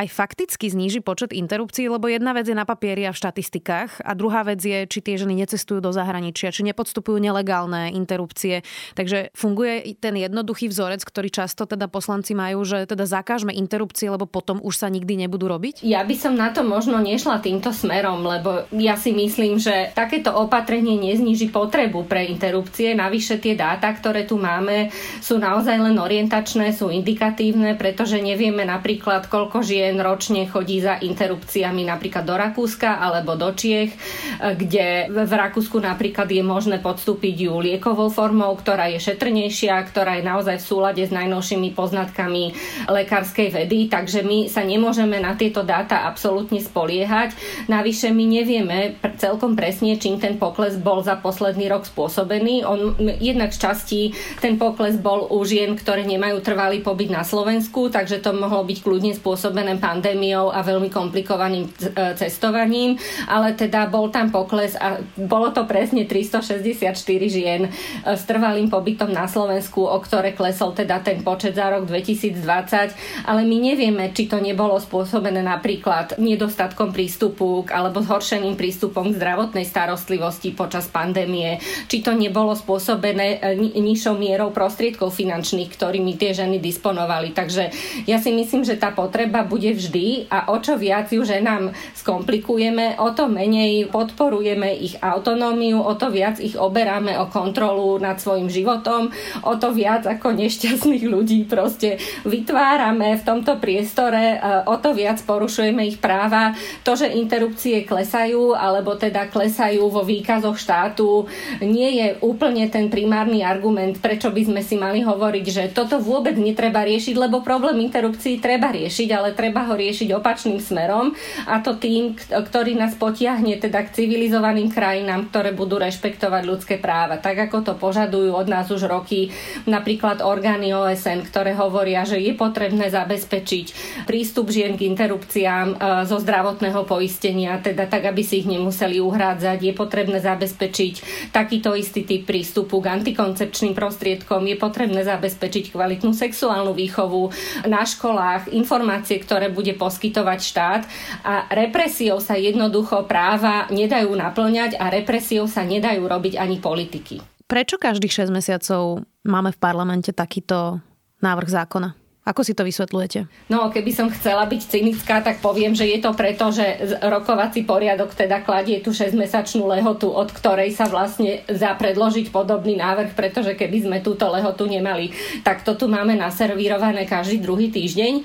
aj 0.00 0.08
fakticky 0.08 0.72
zníži 0.72 1.04
počet 1.04 1.36
interrupcií, 1.36 1.84
lebo 1.84 2.08
jedna 2.08 2.32
vec 2.32 2.48
je 2.48 2.56
na 2.56 2.64
papieri 2.64 3.04
a 3.04 3.12
v 3.12 3.20
štatistikách 3.20 4.00
a 4.00 4.16
druhá 4.16 4.48
vec 4.48 4.62
je, 4.64 4.88
či 4.88 4.98
tie 5.04 5.20
ženy 5.20 5.36
necestujú 5.36 5.84
do 5.84 5.92
zahraničia, 5.92 6.54
či 6.54 6.64
nepodstupujú 6.64 7.20
nelegálne 7.20 7.92
interrupcie. 7.92 8.64
Takže 8.96 9.28
funguje 9.36 9.92
ten 10.00 10.16
jednoduchý 10.16 10.72
vzorec, 10.72 11.04
ktorý 11.04 11.28
často 11.28 11.68
teda 11.68 11.84
poslanci 11.92 12.32
majú, 12.32 12.64
že 12.64 12.88
teda 12.88 13.04
zakážme 13.04 13.52
interrupcie, 13.52 14.08
lebo 14.08 14.24
potom 14.24 14.56
už 14.64 14.80
sa 14.80 14.88
nikdy 14.88 15.26
nebudú 15.26 15.52
robiť? 15.52 15.84
Ja 15.84 16.00
by 16.00 16.14
som 16.16 16.32
na 16.32 16.48
to 16.48 16.64
možno 16.64 16.96
nešla 16.96 17.44
týmto 17.44 17.68
smerom, 17.68 18.24
lebo 18.24 18.64
ja 18.72 18.96
si 18.96 19.12
myslím, 19.12 19.60
že 19.60 19.92
takéto 19.92 20.32
opatrenie 20.32 20.96
nezniží 20.96 21.52
potrebu 21.52 22.08
pre 22.08 22.24
interrupcie. 22.24 22.96
Navyše 22.96 23.36
tie 23.36 23.52
dáta, 23.52 23.92
ktoré 23.92 24.24
tu 24.24 24.40
máme, 24.40 24.88
sú 25.20 25.36
naozaj 25.36 25.76
len 25.76 26.00
orientačné, 26.00 26.72
sú 26.72 26.88
indikatívne, 26.88 27.76
pretože 27.76 28.16
nevieme 28.16 28.64
napríklad, 28.64 29.28
koľko 29.28 29.60
žien 29.60 29.89
žien 29.90 29.98
ročne 29.98 30.46
chodí 30.46 30.78
za 30.78 31.02
interrupciami 31.02 31.82
napríklad 31.82 32.22
do 32.22 32.38
Rakúska 32.38 33.02
alebo 33.02 33.34
do 33.34 33.50
Čiech, 33.50 33.90
kde 34.38 35.10
v 35.10 35.32
Rakúsku 35.34 35.82
napríklad 35.82 36.30
je 36.30 36.46
možné 36.46 36.78
podstúpiť 36.78 37.50
ju 37.50 37.58
liekovou 37.58 38.06
formou, 38.06 38.54
ktorá 38.54 38.86
je 38.94 39.02
šetrnejšia, 39.02 39.74
ktorá 39.90 40.22
je 40.22 40.30
naozaj 40.30 40.62
v 40.62 40.68
súlade 40.70 41.02
s 41.02 41.10
najnovšími 41.10 41.74
poznatkami 41.74 42.54
lekárskej 42.86 43.50
vedy, 43.50 43.90
takže 43.90 44.22
my 44.22 44.46
sa 44.46 44.62
nemôžeme 44.62 45.18
na 45.18 45.34
tieto 45.34 45.66
dáta 45.66 46.06
absolútne 46.06 46.62
spoliehať. 46.62 47.34
Navyše 47.66 48.14
my 48.14 48.24
nevieme 48.30 48.94
celkom 49.18 49.58
presne, 49.58 49.98
čím 49.98 50.22
ten 50.22 50.38
pokles 50.38 50.78
bol 50.78 51.02
za 51.02 51.18
posledný 51.18 51.66
rok 51.66 51.82
spôsobený. 51.82 52.62
On 52.62 52.94
jednak 53.18 53.50
z 53.50 53.58
časti 53.58 54.00
ten 54.38 54.54
pokles 54.54 54.94
bol 55.02 55.26
u 55.26 55.42
žien, 55.42 55.74
ktoré 55.74 56.06
nemajú 56.06 56.38
trvalý 56.46 56.78
pobyt 56.78 57.10
na 57.10 57.26
Slovensku, 57.26 57.90
takže 57.90 58.22
to 58.22 58.30
mohlo 58.30 58.62
byť 58.62 58.78
kľudne 58.86 59.18
spôsobené 59.18 59.69
pandémiou 59.78 60.48
a 60.50 60.64
veľmi 60.64 60.88
komplikovaným 60.88 61.68
e, 61.68 61.70
cestovaním, 62.16 62.96
ale 63.28 63.52
teda 63.54 63.86
bol 63.86 64.08
tam 64.08 64.32
pokles 64.32 64.74
a 64.80 64.98
bolo 65.14 65.52
to 65.52 65.68
presne 65.68 66.08
364 66.08 66.80
žien 67.28 67.68
e, 67.68 67.70
s 68.16 68.24
trvalým 68.24 68.72
pobytom 68.72 69.12
na 69.12 69.28
Slovensku, 69.28 69.84
o 69.84 69.98
ktoré 70.00 70.32
klesol 70.32 70.72
teda 70.72 71.04
ten 71.04 71.20
počet 71.20 71.54
za 71.54 71.68
rok 71.68 71.84
2020, 71.84 73.28
ale 73.28 73.40
my 73.44 73.56
nevieme, 73.60 74.08
či 74.16 74.24
to 74.26 74.40
nebolo 74.40 74.80
spôsobené 74.80 75.44
napríklad 75.44 76.16
nedostatkom 76.16 76.96
prístupu 76.96 77.68
alebo 77.68 78.00
zhoršeným 78.00 78.56
prístupom 78.56 79.12
k 79.12 79.18
zdravotnej 79.20 79.68
starostlivosti 79.68 80.56
počas 80.56 80.88
pandémie, 80.88 81.60
či 81.90 82.00
to 82.00 82.16
nebolo 82.16 82.56
spôsobené 82.56 83.42
e, 83.42 83.60
nižšou 83.76 84.16
mierou 84.16 84.48
prostriedkov 84.54 85.12
finančných, 85.12 85.68
ktorými 85.74 86.16
tie 86.16 86.32
ženy 86.32 86.62
disponovali. 86.62 87.36
Takže 87.36 87.64
ja 88.06 88.16
si 88.22 88.30
myslím, 88.32 88.64
že 88.64 88.80
tá 88.80 88.94
potreba 88.94 89.44
bude 89.44 89.59
bude 89.60 89.76
vždy 89.76 90.32
a 90.32 90.48
o 90.48 90.56
čo 90.56 90.80
viac 90.80 91.12
ju 91.12 91.20
ženám 91.20 91.76
skomplikujeme, 91.92 92.96
o 92.96 93.12
to 93.12 93.28
menej 93.28 93.92
podporujeme 93.92 94.72
ich 94.72 94.96
autonómiu, 95.04 95.84
o 95.84 95.92
to 96.00 96.08
viac 96.08 96.40
ich 96.40 96.56
oberáme 96.56 97.20
o 97.20 97.28
kontrolu 97.28 98.00
nad 98.00 98.16
svojim 98.16 98.48
životom, 98.48 99.12
o 99.44 99.52
to 99.60 99.76
viac 99.76 100.08
ako 100.08 100.32
nešťastných 100.32 101.04
ľudí 101.04 101.44
proste 101.44 102.00
vytvárame 102.24 103.20
v 103.20 103.26
tomto 103.28 103.60
priestore, 103.60 104.40
o 104.64 104.80
to 104.80 104.96
viac 104.96 105.20
porušujeme 105.28 105.84
ich 105.84 106.00
práva. 106.00 106.56
To, 106.88 106.96
že 106.96 107.12
interrupcie 107.12 107.84
klesajú, 107.84 108.56
alebo 108.56 108.96
teda 108.96 109.28
klesajú 109.28 109.92
vo 109.92 110.00
výkazoch 110.08 110.56
štátu, 110.56 111.28
nie 111.60 112.00
je 112.00 112.08
úplne 112.24 112.64
ten 112.72 112.88
primárny 112.88 113.44
argument, 113.44 114.00
prečo 114.00 114.32
by 114.32 114.40
sme 114.40 114.60
si 114.64 114.80
mali 114.80 115.04
hovoriť, 115.04 115.44
že 115.44 115.64
toto 115.76 116.00
vôbec 116.00 116.40
netreba 116.40 116.80
riešiť, 116.80 117.12
lebo 117.12 117.44
problém 117.44 117.84
interrupcií 117.84 118.40
treba 118.40 118.72
riešiť, 118.72 119.08
ale 119.12 119.36
treba 119.36 119.49
treba 119.50 119.66
ho 119.66 119.74
riešiť 119.74 120.14
opačným 120.14 120.62
smerom 120.62 121.10
a 121.50 121.58
to 121.58 121.74
tým, 121.74 122.14
ktorý 122.14 122.78
nás 122.78 122.94
potiahne 122.94 123.58
teda 123.58 123.82
k 123.82 123.98
civilizovaným 123.98 124.70
krajinám, 124.70 125.26
ktoré 125.26 125.50
budú 125.50 125.74
rešpektovať 125.82 126.42
ľudské 126.46 126.78
práva. 126.78 127.18
Tak 127.18 127.50
ako 127.50 127.66
to 127.66 127.74
požadujú 127.74 128.30
od 128.30 128.46
nás 128.46 128.70
už 128.70 128.86
roky 128.86 129.34
napríklad 129.66 130.22
orgány 130.22 130.70
OSN, 130.70 131.26
ktoré 131.26 131.58
hovoria, 131.58 132.06
že 132.06 132.22
je 132.22 132.30
potrebné 132.30 132.94
zabezpečiť 132.94 133.66
prístup 134.06 134.54
žien 134.54 134.78
k 134.78 134.86
interrupciám 134.86 135.66
e, 135.74 135.76
zo 136.06 136.22
zdravotného 136.22 136.86
poistenia, 136.86 137.58
teda 137.58 137.90
tak, 137.90 138.06
aby 138.06 138.22
si 138.22 138.46
ich 138.46 138.46
nemuseli 138.46 139.02
uhrádzať. 139.02 139.66
Je 139.66 139.74
potrebné 139.74 140.22
zabezpečiť 140.22 140.94
takýto 141.34 141.74
istý 141.74 142.06
typ 142.06 142.22
prístupu 142.22 142.78
k 142.78 143.02
antikoncepčným 143.02 143.74
prostriedkom. 143.74 144.46
Je 144.46 144.54
potrebné 144.54 145.02
zabezpečiť 145.02 145.74
kvalitnú 145.74 146.14
sexuálnu 146.14 146.70
výchovu 146.70 147.34
na 147.66 147.82
školách, 147.82 148.54
informácie, 148.54 149.18
ktoré 149.40 149.56
bude 149.56 149.72
poskytovať 149.72 150.38
štát 150.44 150.82
a 151.24 151.48
represiou 151.48 152.20
sa 152.20 152.36
jednoducho 152.36 153.08
práva 153.08 153.72
nedajú 153.72 154.12
naplňať 154.12 154.76
a 154.76 154.92
represiou 154.92 155.48
sa 155.48 155.64
nedajú 155.64 156.04
robiť 156.04 156.36
ani 156.36 156.60
politiky. 156.60 157.24
Prečo 157.48 157.80
každých 157.80 158.28
6 158.28 158.36
mesiacov 158.36 159.00
máme 159.24 159.56
v 159.56 159.56
parlamente 159.56 160.12
takýto 160.12 160.84
návrh 161.24 161.48
zákona? 161.48 161.96
Ako 162.20 162.44
si 162.44 162.52
to 162.52 162.68
vysvetľujete? 162.68 163.48
No, 163.48 163.72
keby 163.72 163.96
som 163.96 164.12
chcela 164.12 164.44
byť 164.44 164.60
cynická, 164.68 165.24
tak 165.24 165.40
poviem, 165.40 165.72
že 165.72 165.88
je 165.88 166.04
to 166.04 166.12
preto, 166.12 166.52
že 166.52 167.00
rokovací 167.00 167.64
poriadok 167.64 168.12
teda 168.12 168.44
kladie 168.44 168.84
tú 168.84 168.92
6-mesačnú 168.92 169.64
lehotu, 169.64 170.12
od 170.12 170.28
ktorej 170.28 170.76
sa 170.76 170.84
vlastne 170.84 171.40
za 171.48 171.72
predložiť 171.80 172.28
podobný 172.28 172.76
návrh, 172.76 173.16
pretože 173.16 173.56
keby 173.56 173.88
sme 173.88 173.98
túto 174.04 174.28
lehotu 174.28 174.68
nemali, 174.68 175.16
tak 175.40 175.64
to 175.64 175.72
tu 175.80 175.88
máme 175.88 176.12
naservírované 176.12 177.08
každý 177.08 177.40
druhý 177.40 177.72
týždeň 177.72 178.20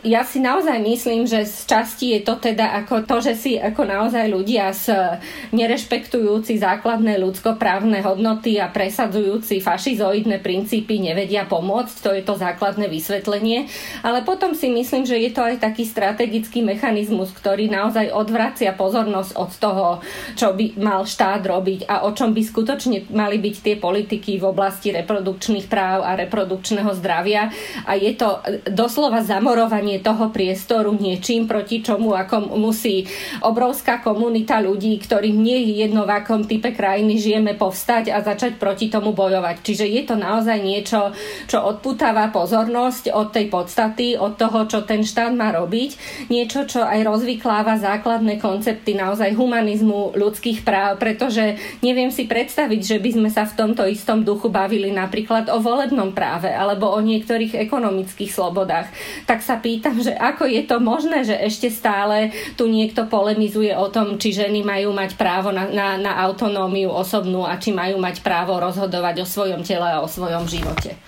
ja 0.00 0.24
si 0.24 0.40
naozaj 0.40 0.80
myslím, 0.80 1.28
že 1.28 1.44
z 1.44 1.68
časti 1.68 2.16
je 2.16 2.20
to 2.24 2.40
teda 2.40 2.80
ako 2.80 3.04
to, 3.04 3.20
že 3.20 3.34
si 3.36 3.52
ako 3.60 3.84
naozaj 3.84 4.24
ľudia 4.32 4.72
s 4.72 4.88
nerešpektujúci 5.52 6.56
základné 6.56 7.20
ľudskoprávne 7.20 8.00
hodnoty 8.00 8.56
a 8.56 8.72
presadzujúci 8.72 9.60
fašizoidné 9.60 10.40
princípy 10.40 10.96
nevedia 10.96 11.44
pomôcť. 11.44 11.94
To 12.00 12.10
je 12.16 12.24
to 12.24 12.40
základné 12.40 12.88
vysvetlenie. 12.88 13.68
Ale 14.00 14.24
potom 14.24 14.56
si 14.56 14.72
myslím, 14.72 15.04
že 15.04 15.20
je 15.20 15.30
to 15.36 15.44
aj 15.44 15.60
taký 15.60 15.84
strategický 15.84 16.64
mechanizmus, 16.64 17.28
ktorý 17.36 17.68
naozaj 17.68 18.08
odvracia 18.08 18.72
pozornosť 18.72 19.30
od 19.36 19.52
toho, 19.60 19.86
čo 20.32 20.56
by 20.56 20.80
mal 20.80 21.04
štát 21.04 21.44
robiť 21.44 21.84
a 21.84 22.08
o 22.08 22.16
čom 22.16 22.32
by 22.32 22.40
skutočne 22.40 23.12
mali 23.12 23.36
byť 23.36 23.56
tie 23.60 23.76
politiky 23.76 24.40
v 24.40 24.48
oblasti 24.48 24.88
reprodukčných 24.96 25.68
práv 25.68 26.00
a 26.00 26.16
reprodukčného 26.16 26.96
zdravia. 26.96 27.52
A 27.84 28.00
je 28.00 28.16
to 28.16 28.40
doslova 28.72 29.20
zamorovať 29.20 29.81
obmedzovanie 29.82 29.98
toho 29.98 30.30
priestoru 30.30 30.94
niečím, 30.94 31.50
proti 31.50 31.82
čomu 31.82 32.14
ako 32.14 32.54
musí 32.54 33.02
obrovská 33.42 33.98
komunita 33.98 34.62
ľudí, 34.62 34.94
ktorým 35.02 35.42
nie 35.42 35.58
je 35.66 35.82
jedno 35.82 36.06
v 36.06 36.22
akom 36.22 36.46
type 36.46 36.70
krajiny 36.70 37.18
žijeme, 37.18 37.58
povstať 37.58 38.14
a 38.14 38.22
začať 38.22 38.62
proti 38.62 38.86
tomu 38.86 39.10
bojovať. 39.10 39.58
Čiže 39.66 39.86
je 39.90 40.02
to 40.06 40.14
naozaj 40.14 40.62
niečo, 40.62 41.10
čo 41.50 41.58
odputáva 41.66 42.30
pozornosť 42.30 43.10
od 43.10 43.34
tej 43.34 43.50
podstaty, 43.50 44.14
od 44.14 44.38
toho, 44.38 44.70
čo 44.70 44.86
ten 44.86 45.02
štát 45.02 45.34
má 45.34 45.50
robiť. 45.50 45.98
Niečo, 46.30 46.62
čo 46.70 46.86
aj 46.86 47.02
rozvykláva 47.02 47.82
základné 47.82 48.38
koncepty 48.38 48.94
naozaj 48.94 49.34
humanizmu 49.34 50.14
ľudských 50.14 50.62
práv, 50.62 51.02
pretože 51.02 51.58
neviem 51.82 52.14
si 52.14 52.30
predstaviť, 52.30 52.80
že 52.86 52.96
by 53.02 53.10
sme 53.18 53.28
sa 53.34 53.42
v 53.50 53.56
tomto 53.58 53.82
istom 53.90 54.22
duchu 54.22 54.46
bavili 54.46 54.94
napríklad 54.94 55.50
o 55.50 55.58
volebnom 55.58 56.14
práve 56.14 56.54
alebo 56.54 56.86
o 56.94 57.00
niektorých 57.02 57.58
ekonomických 57.58 58.30
slobodách. 58.30 58.86
Tak 59.26 59.42
sa 59.42 59.58
pýtam, 59.58 59.71
že 59.80 60.12
ako 60.18 60.44
je 60.50 60.62
to 60.66 60.76
možné, 60.82 61.22
že 61.22 61.38
ešte 61.38 61.70
stále 61.70 62.34
tu 62.58 62.66
niekto 62.66 63.06
polemizuje 63.06 63.72
o 63.72 63.88
tom, 63.88 64.18
či 64.18 64.34
ženy 64.34 64.66
majú 64.66 64.90
mať 64.90 65.14
právo 65.14 65.54
na, 65.54 65.70
na, 65.70 65.96
na 65.96 66.12
autonómiu 66.26 66.90
osobnú 66.90 67.46
a 67.46 67.56
či 67.56 67.70
majú 67.70 67.96
mať 68.02 68.20
právo 68.20 68.58
rozhodovať 68.58 69.22
o 69.22 69.30
svojom 69.30 69.62
tele 69.62 69.86
a 69.86 70.02
o 70.02 70.10
svojom 70.10 70.44
živote. 70.50 70.98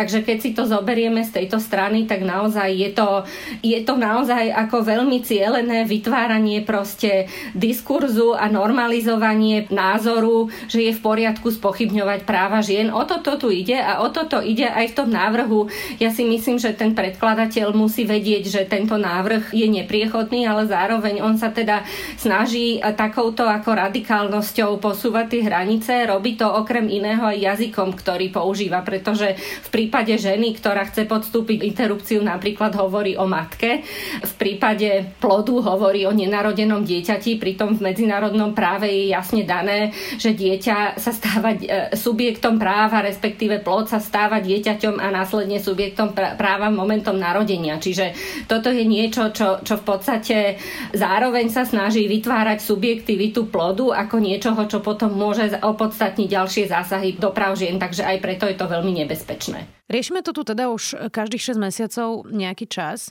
Takže 0.00 0.24
keď 0.24 0.38
si 0.40 0.56
to 0.56 0.64
zoberieme 0.64 1.20
z 1.20 1.44
tejto 1.44 1.60
strany, 1.60 2.08
tak 2.08 2.24
naozaj 2.24 2.72
je 2.72 2.90
to, 2.96 3.28
je 3.60 3.76
to 3.84 4.00
naozaj 4.00 4.48
ako 4.48 4.80
veľmi 4.80 5.20
cielené 5.20 5.84
vytváranie 5.84 6.64
proste 6.64 7.28
diskurzu 7.52 8.32
a 8.32 8.48
normalizovanie 8.48 9.68
názoru, 9.68 10.48
že 10.72 10.88
je 10.88 10.96
v 10.96 11.04
poriadku 11.04 11.52
spochybňovať 11.52 12.24
práva 12.24 12.64
žien. 12.64 12.88
O 12.88 13.04
toto 13.04 13.36
tu 13.36 13.52
ide 13.52 13.76
a 13.76 14.00
o 14.00 14.08
toto 14.08 14.40
ide 14.40 14.72
aj 14.72 14.96
v 14.96 14.96
tom 15.04 15.12
návrhu. 15.12 15.68
Ja 16.00 16.08
si 16.08 16.24
myslím, 16.24 16.56
že 16.56 16.72
ten 16.72 16.96
predkladateľ 16.96 17.76
musí 17.76 18.08
vedieť, 18.08 18.48
že 18.48 18.62
tento 18.64 18.96
návrh 18.96 19.52
je 19.52 19.68
nepriechodný, 19.68 20.48
ale 20.48 20.64
zároveň 20.64 21.20
on 21.20 21.36
sa 21.36 21.52
teda 21.52 21.84
snaží 22.16 22.80
takouto 22.96 23.44
ako 23.44 23.76
radikálnosťou 23.76 24.80
posúvať 24.80 25.26
tie 25.28 25.42
hranice, 25.44 25.92
robí 26.08 26.40
to 26.40 26.48
okrem 26.48 26.88
iného 26.88 27.28
aj 27.28 27.36
jazykom, 27.36 27.92
ktorý 28.00 28.32
používa, 28.32 28.80
pretože 28.80 29.36
v 29.36 29.68
prípade 29.68 29.88
prípade 29.90 30.22
ženy, 30.22 30.54
ktorá 30.54 30.86
chce 30.86 31.02
podstúpiť 31.02 31.66
interrupciu, 31.66 32.22
napríklad 32.22 32.78
hovorí 32.78 33.18
o 33.18 33.26
matke. 33.26 33.82
V 34.22 34.32
prípade 34.38 35.18
plodu 35.18 35.58
hovorí 35.58 36.06
o 36.06 36.14
nenarodenom 36.14 36.86
dieťati, 36.86 37.42
pritom 37.42 37.74
v 37.74 37.90
medzinárodnom 37.90 38.54
práve 38.54 38.86
je 38.86 39.10
jasne 39.10 39.42
dané, 39.42 39.90
že 40.14 40.30
dieťa 40.30 40.94
sa 40.94 41.10
stáva 41.10 41.58
e, 41.58 41.90
subjektom 41.90 42.62
práva, 42.62 43.02
respektíve 43.02 43.66
plod 43.66 43.90
sa 43.90 43.98
stáva 43.98 44.38
dieťaťom 44.38 45.02
a 45.02 45.10
následne 45.10 45.58
subjektom 45.58 46.14
práva 46.14 46.70
momentom 46.70 47.18
narodenia. 47.18 47.82
Čiže 47.82 48.14
toto 48.46 48.70
je 48.70 48.86
niečo, 48.86 49.34
čo, 49.34 49.58
čo 49.66 49.74
v 49.74 49.84
podstate 49.90 50.54
zároveň 50.94 51.50
sa 51.50 51.66
snaží 51.66 52.06
vytvárať 52.06 52.62
subjektivitu 52.62 53.50
plodu 53.50 53.90
ako 53.90 54.22
niečoho, 54.22 54.70
čo 54.70 54.78
potom 54.78 55.10
môže 55.18 55.50
opodstatniť 55.58 56.30
ďalšie 56.30 56.70
zásahy 56.70 57.18
do 57.18 57.34
práv 57.34 57.58
žien, 57.58 57.74
takže 57.74 58.06
aj 58.06 58.22
preto 58.22 58.46
je 58.46 58.54
to 58.54 58.70
veľmi 58.70 58.94
nebezpečné. 59.02 59.79
Riešime 59.90 60.22
to 60.22 60.30
tu 60.30 60.46
teda 60.46 60.70
už 60.70 61.10
každých 61.10 61.58
6 61.58 61.58
mesiacov 61.58 62.08
nejaký 62.30 62.70
čas. 62.70 63.10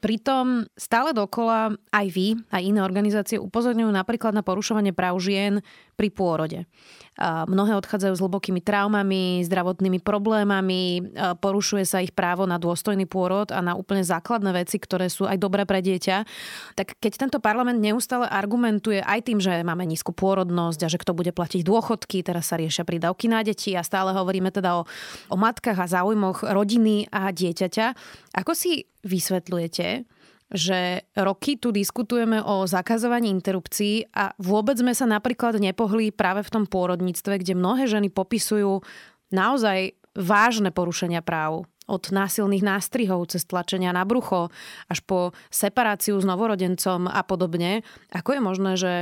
Pritom 0.00 0.66
stále 0.74 1.14
dokola 1.14 1.76
aj 1.92 2.06
vy, 2.10 2.34
aj 2.50 2.62
iné 2.64 2.80
organizácie 2.82 3.38
upozorňujú 3.38 3.92
napríklad 3.92 4.34
na 4.34 4.42
porušovanie 4.42 4.90
práv 4.90 5.20
žien 5.22 5.60
pri 5.94 6.10
pôrode. 6.10 6.66
Mnohé 7.22 7.78
odchádzajú 7.78 8.14
s 8.18 8.22
hlbokými 8.26 8.58
traumami, 8.58 9.38
zdravotnými 9.46 10.02
problémami, 10.02 11.14
porušuje 11.38 11.86
sa 11.86 12.02
ich 12.02 12.10
právo 12.10 12.42
na 12.42 12.58
dôstojný 12.58 13.06
pôrod 13.06 13.54
a 13.54 13.62
na 13.62 13.78
úplne 13.78 14.02
základné 14.02 14.50
veci, 14.50 14.82
ktoré 14.82 15.06
sú 15.06 15.22
aj 15.22 15.38
dobré 15.38 15.62
pre 15.62 15.78
dieťa. 15.78 16.26
Tak 16.74 16.98
keď 16.98 17.12
tento 17.14 17.38
parlament 17.38 17.78
neustále 17.78 18.26
argumentuje 18.26 18.98
aj 18.98 19.30
tým, 19.30 19.38
že 19.38 19.62
máme 19.62 19.86
nízku 19.86 20.10
pôrodnosť 20.10 20.80
a 20.82 20.90
že 20.90 20.98
kto 20.98 21.14
bude 21.14 21.30
platiť 21.30 21.62
dôchodky, 21.62 22.26
teraz 22.26 22.50
sa 22.50 22.58
riešia 22.58 22.82
prídavky 22.82 23.30
na 23.30 23.46
deti 23.46 23.78
a 23.78 23.86
stále 23.86 24.10
hovoríme 24.10 24.50
teda 24.50 24.82
o, 24.82 24.86
o 25.30 25.36
matkách 25.38 25.78
a 25.78 25.86
záujmoch 25.86 26.42
rodiny 26.42 27.06
a 27.14 27.30
dieťaťa, 27.30 27.86
ako 28.42 28.52
si 28.58 28.90
vysvetľujete, 29.06 30.02
že 30.54 31.02
roky 31.18 31.58
tu 31.58 31.74
diskutujeme 31.74 32.38
o 32.38 32.62
zakazovaní 32.62 33.26
interrupcií 33.26 34.06
a 34.14 34.30
vôbec 34.38 34.78
sme 34.78 34.94
sa 34.94 35.02
napríklad 35.02 35.58
nepohli 35.58 36.14
práve 36.14 36.46
v 36.46 36.52
tom 36.54 36.64
pôrodníctve, 36.70 37.42
kde 37.42 37.58
mnohé 37.58 37.90
ženy 37.90 38.14
popisujú 38.14 38.78
naozaj 39.34 39.98
vážne 40.14 40.70
porušenia 40.70 41.26
práv. 41.26 41.66
Od 41.84 42.00
násilných 42.00 42.64
nástrihov 42.64 43.34
cez 43.34 43.44
tlačenia 43.44 43.92
na 43.92 44.06
brucho 44.08 44.48
až 44.88 45.04
po 45.04 45.36
separáciu 45.52 46.16
s 46.16 46.24
novorodencom 46.24 47.10
a 47.10 47.20
podobne. 47.26 47.84
Ako 48.14 48.38
je 48.38 48.40
možné, 48.40 48.72
že 48.78 48.92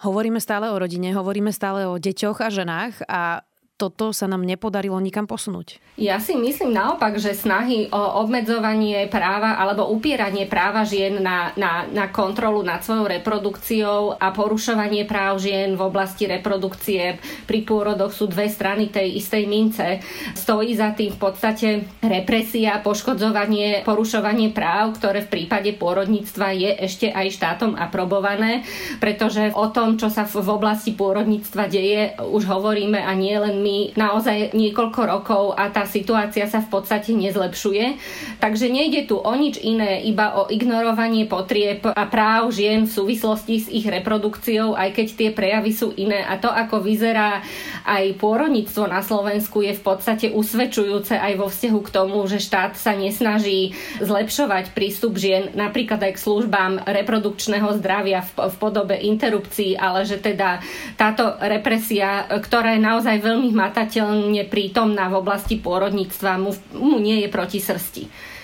hovoríme 0.00 0.38
stále 0.38 0.70
o 0.70 0.78
rodine, 0.78 1.10
hovoríme 1.12 1.50
stále 1.50 1.84
o 1.84 1.98
deťoch 1.98 2.38
a 2.38 2.48
ženách 2.48 2.94
a 3.10 3.42
toto 3.78 4.10
sa 4.10 4.26
nám 4.26 4.42
nepodarilo 4.42 4.98
nikam 4.98 5.30
posunúť. 5.30 5.78
Ja 5.94 6.18
si 6.18 6.34
myslím 6.34 6.74
naopak, 6.74 7.14
že 7.22 7.30
snahy 7.30 7.86
o 7.94 8.26
obmedzovanie 8.26 9.06
práva 9.06 9.54
alebo 9.54 9.86
upieranie 9.86 10.50
práva 10.50 10.82
žien 10.82 11.22
na, 11.22 11.54
na, 11.54 11.86
na 11.86 12.10
kontrolu 12.10 12.66
nad 12.66 12.82
svojou 12.82 13.06
reprodukciou 13.06 14.18
a 14.18 14.34
porušovanie 14.34 15.06
práv 15.06 15.38
žien 15.38 15.78
v 15.78 15.82
oblasti 15.86 16.26
reprodukcie 16.26 17.22
pri 17.46 17.60
pôrodoch 17.62 18.10
sú 18.10 18.26
dve 18.26 18.50
strany 18.50 18.90
tej 18.90 19.22
istej 19.22 19.44
mince. 19.46 20.02
Stojí 20.34 20.74
za 20.74 20.90
tým 20.98 21.14
v 21.14 21.20
podstate 21.22 21.68
represia, 22.02 22.82
poškodzovanie, 22.82 23.86
porušovanie 23.86 24.50
práv, 24.50 24.98
ktoré 24.98 25.22
v 25.22 25.30
prípade 25.38 25.70
pôrodníctva 25.78 26.50
je 26.50 26.70
ešte 26.82 27.06
aj 27.14 27.30
štátom 27.30 27.78
aprobované, 27.78 28.66
pretože 28.98 29.54
o 29.54 29.70
tom, 29.70 29.94
čo 29.94 30.10
sa 30.10 30.26
v 30.26 30.50
oblasti 30.50 30.98
pôrodníctva 30.98 31.70
deje, 31.70 32.18
už 32.18 32.42
hovoríme 32.42 32.98
a 32.98 33.14
nie 33.14 33.38
len 33.38 33.62
my 33.62 33.67
nami 33.68 33.92
naozaj 33.92 34.56
niekoľko 34.56 35.00
rokov 35.04 35.44
a 35.52 35.68
tá 35.68 35.84
situácia 35.84 36.48
sa 36.48 36.64
v 36.64 36.72
podstate 36.72 37.12
nezlepšuje. 37.12 38.00
Takže 38.40 38.72
nejde 38.72 39.04
tu 39.04 39.20
o 39.20 39.34
nič 39.36 39.60
iné, 39.60 40.00
iba 40.08 40.40
o 40.40 40.48
ignorovanie 40.48 41.28
potrieb 41.28 41.84
a 41.84 42.08
práv 42.08 42.48
žien 42.56 42.88
v 42.88 42.94
súvislosti 42.96 43.54
s 43.60 43.66
ich 43.68 43.84
reprodukciou, 43.84 44.72
aj 44.72 44.96
keď 44.96 45.06
tie 45.12 45.30
prejavy 45.36 45.72
sú 45.76 45.92
iné. 46.00 46.24
A 46.24 46.40
to, 46.40 46.48
ako 46.48 46.80
vyzerá 46.80 47.44
aj 47.84 48.16
pôrodníctvo 48.16 48.88
na 48.88 49.04
Slovensku, 49.04 49.60
je 49.60 49.76
v 49.76 49.82
podstate 49.84 50.32
usvedčujúce 50.32 51.12
aj 51.12 51.32
vo 51.36 51.52
vzťahu 51.52 51.80
k 51.84 51.92
tomu, 51.92 52.24
že 52.24 52.40
štát 52.40 52.72
sa 52.80 52.96
nesnaží 52.96 53.76
zlepšovať 54.00 54.72
prístup 54.72 55.20
žien 55.20 55.52
napríklad 55.52 56.00
aj 56.00 56.16
k 56.16 56.24
službám 56.24 56.72
reprodukčného 56.88 57.76
zdravia 57.76 58.24
v 58.24 58.56
podobe 58.56 58.96
interrupcií, 58.96 59.76
ale 59.76 60.08
že 60.08 60.22
teda 60.22 60.62
táto 60.96 61.36
represia, 61.42 62.24
ktorá 62.30 62.78
je 62.78 62.82
naozaj 62.82 63.16
veľmi 63.18 63.57
hmatateľne 63.58 64.46
prítomná 64.46 65.10
v 65.10 65.18
oblasti 65.18 65.58
pôrodníctva, 65.58 66.38
mu, 66.38 66.54
mu 66.78 67.02
nie 67.02 67.26
je 67.26 67.28
proti 67.28 67.58
srsti 67.58 68.37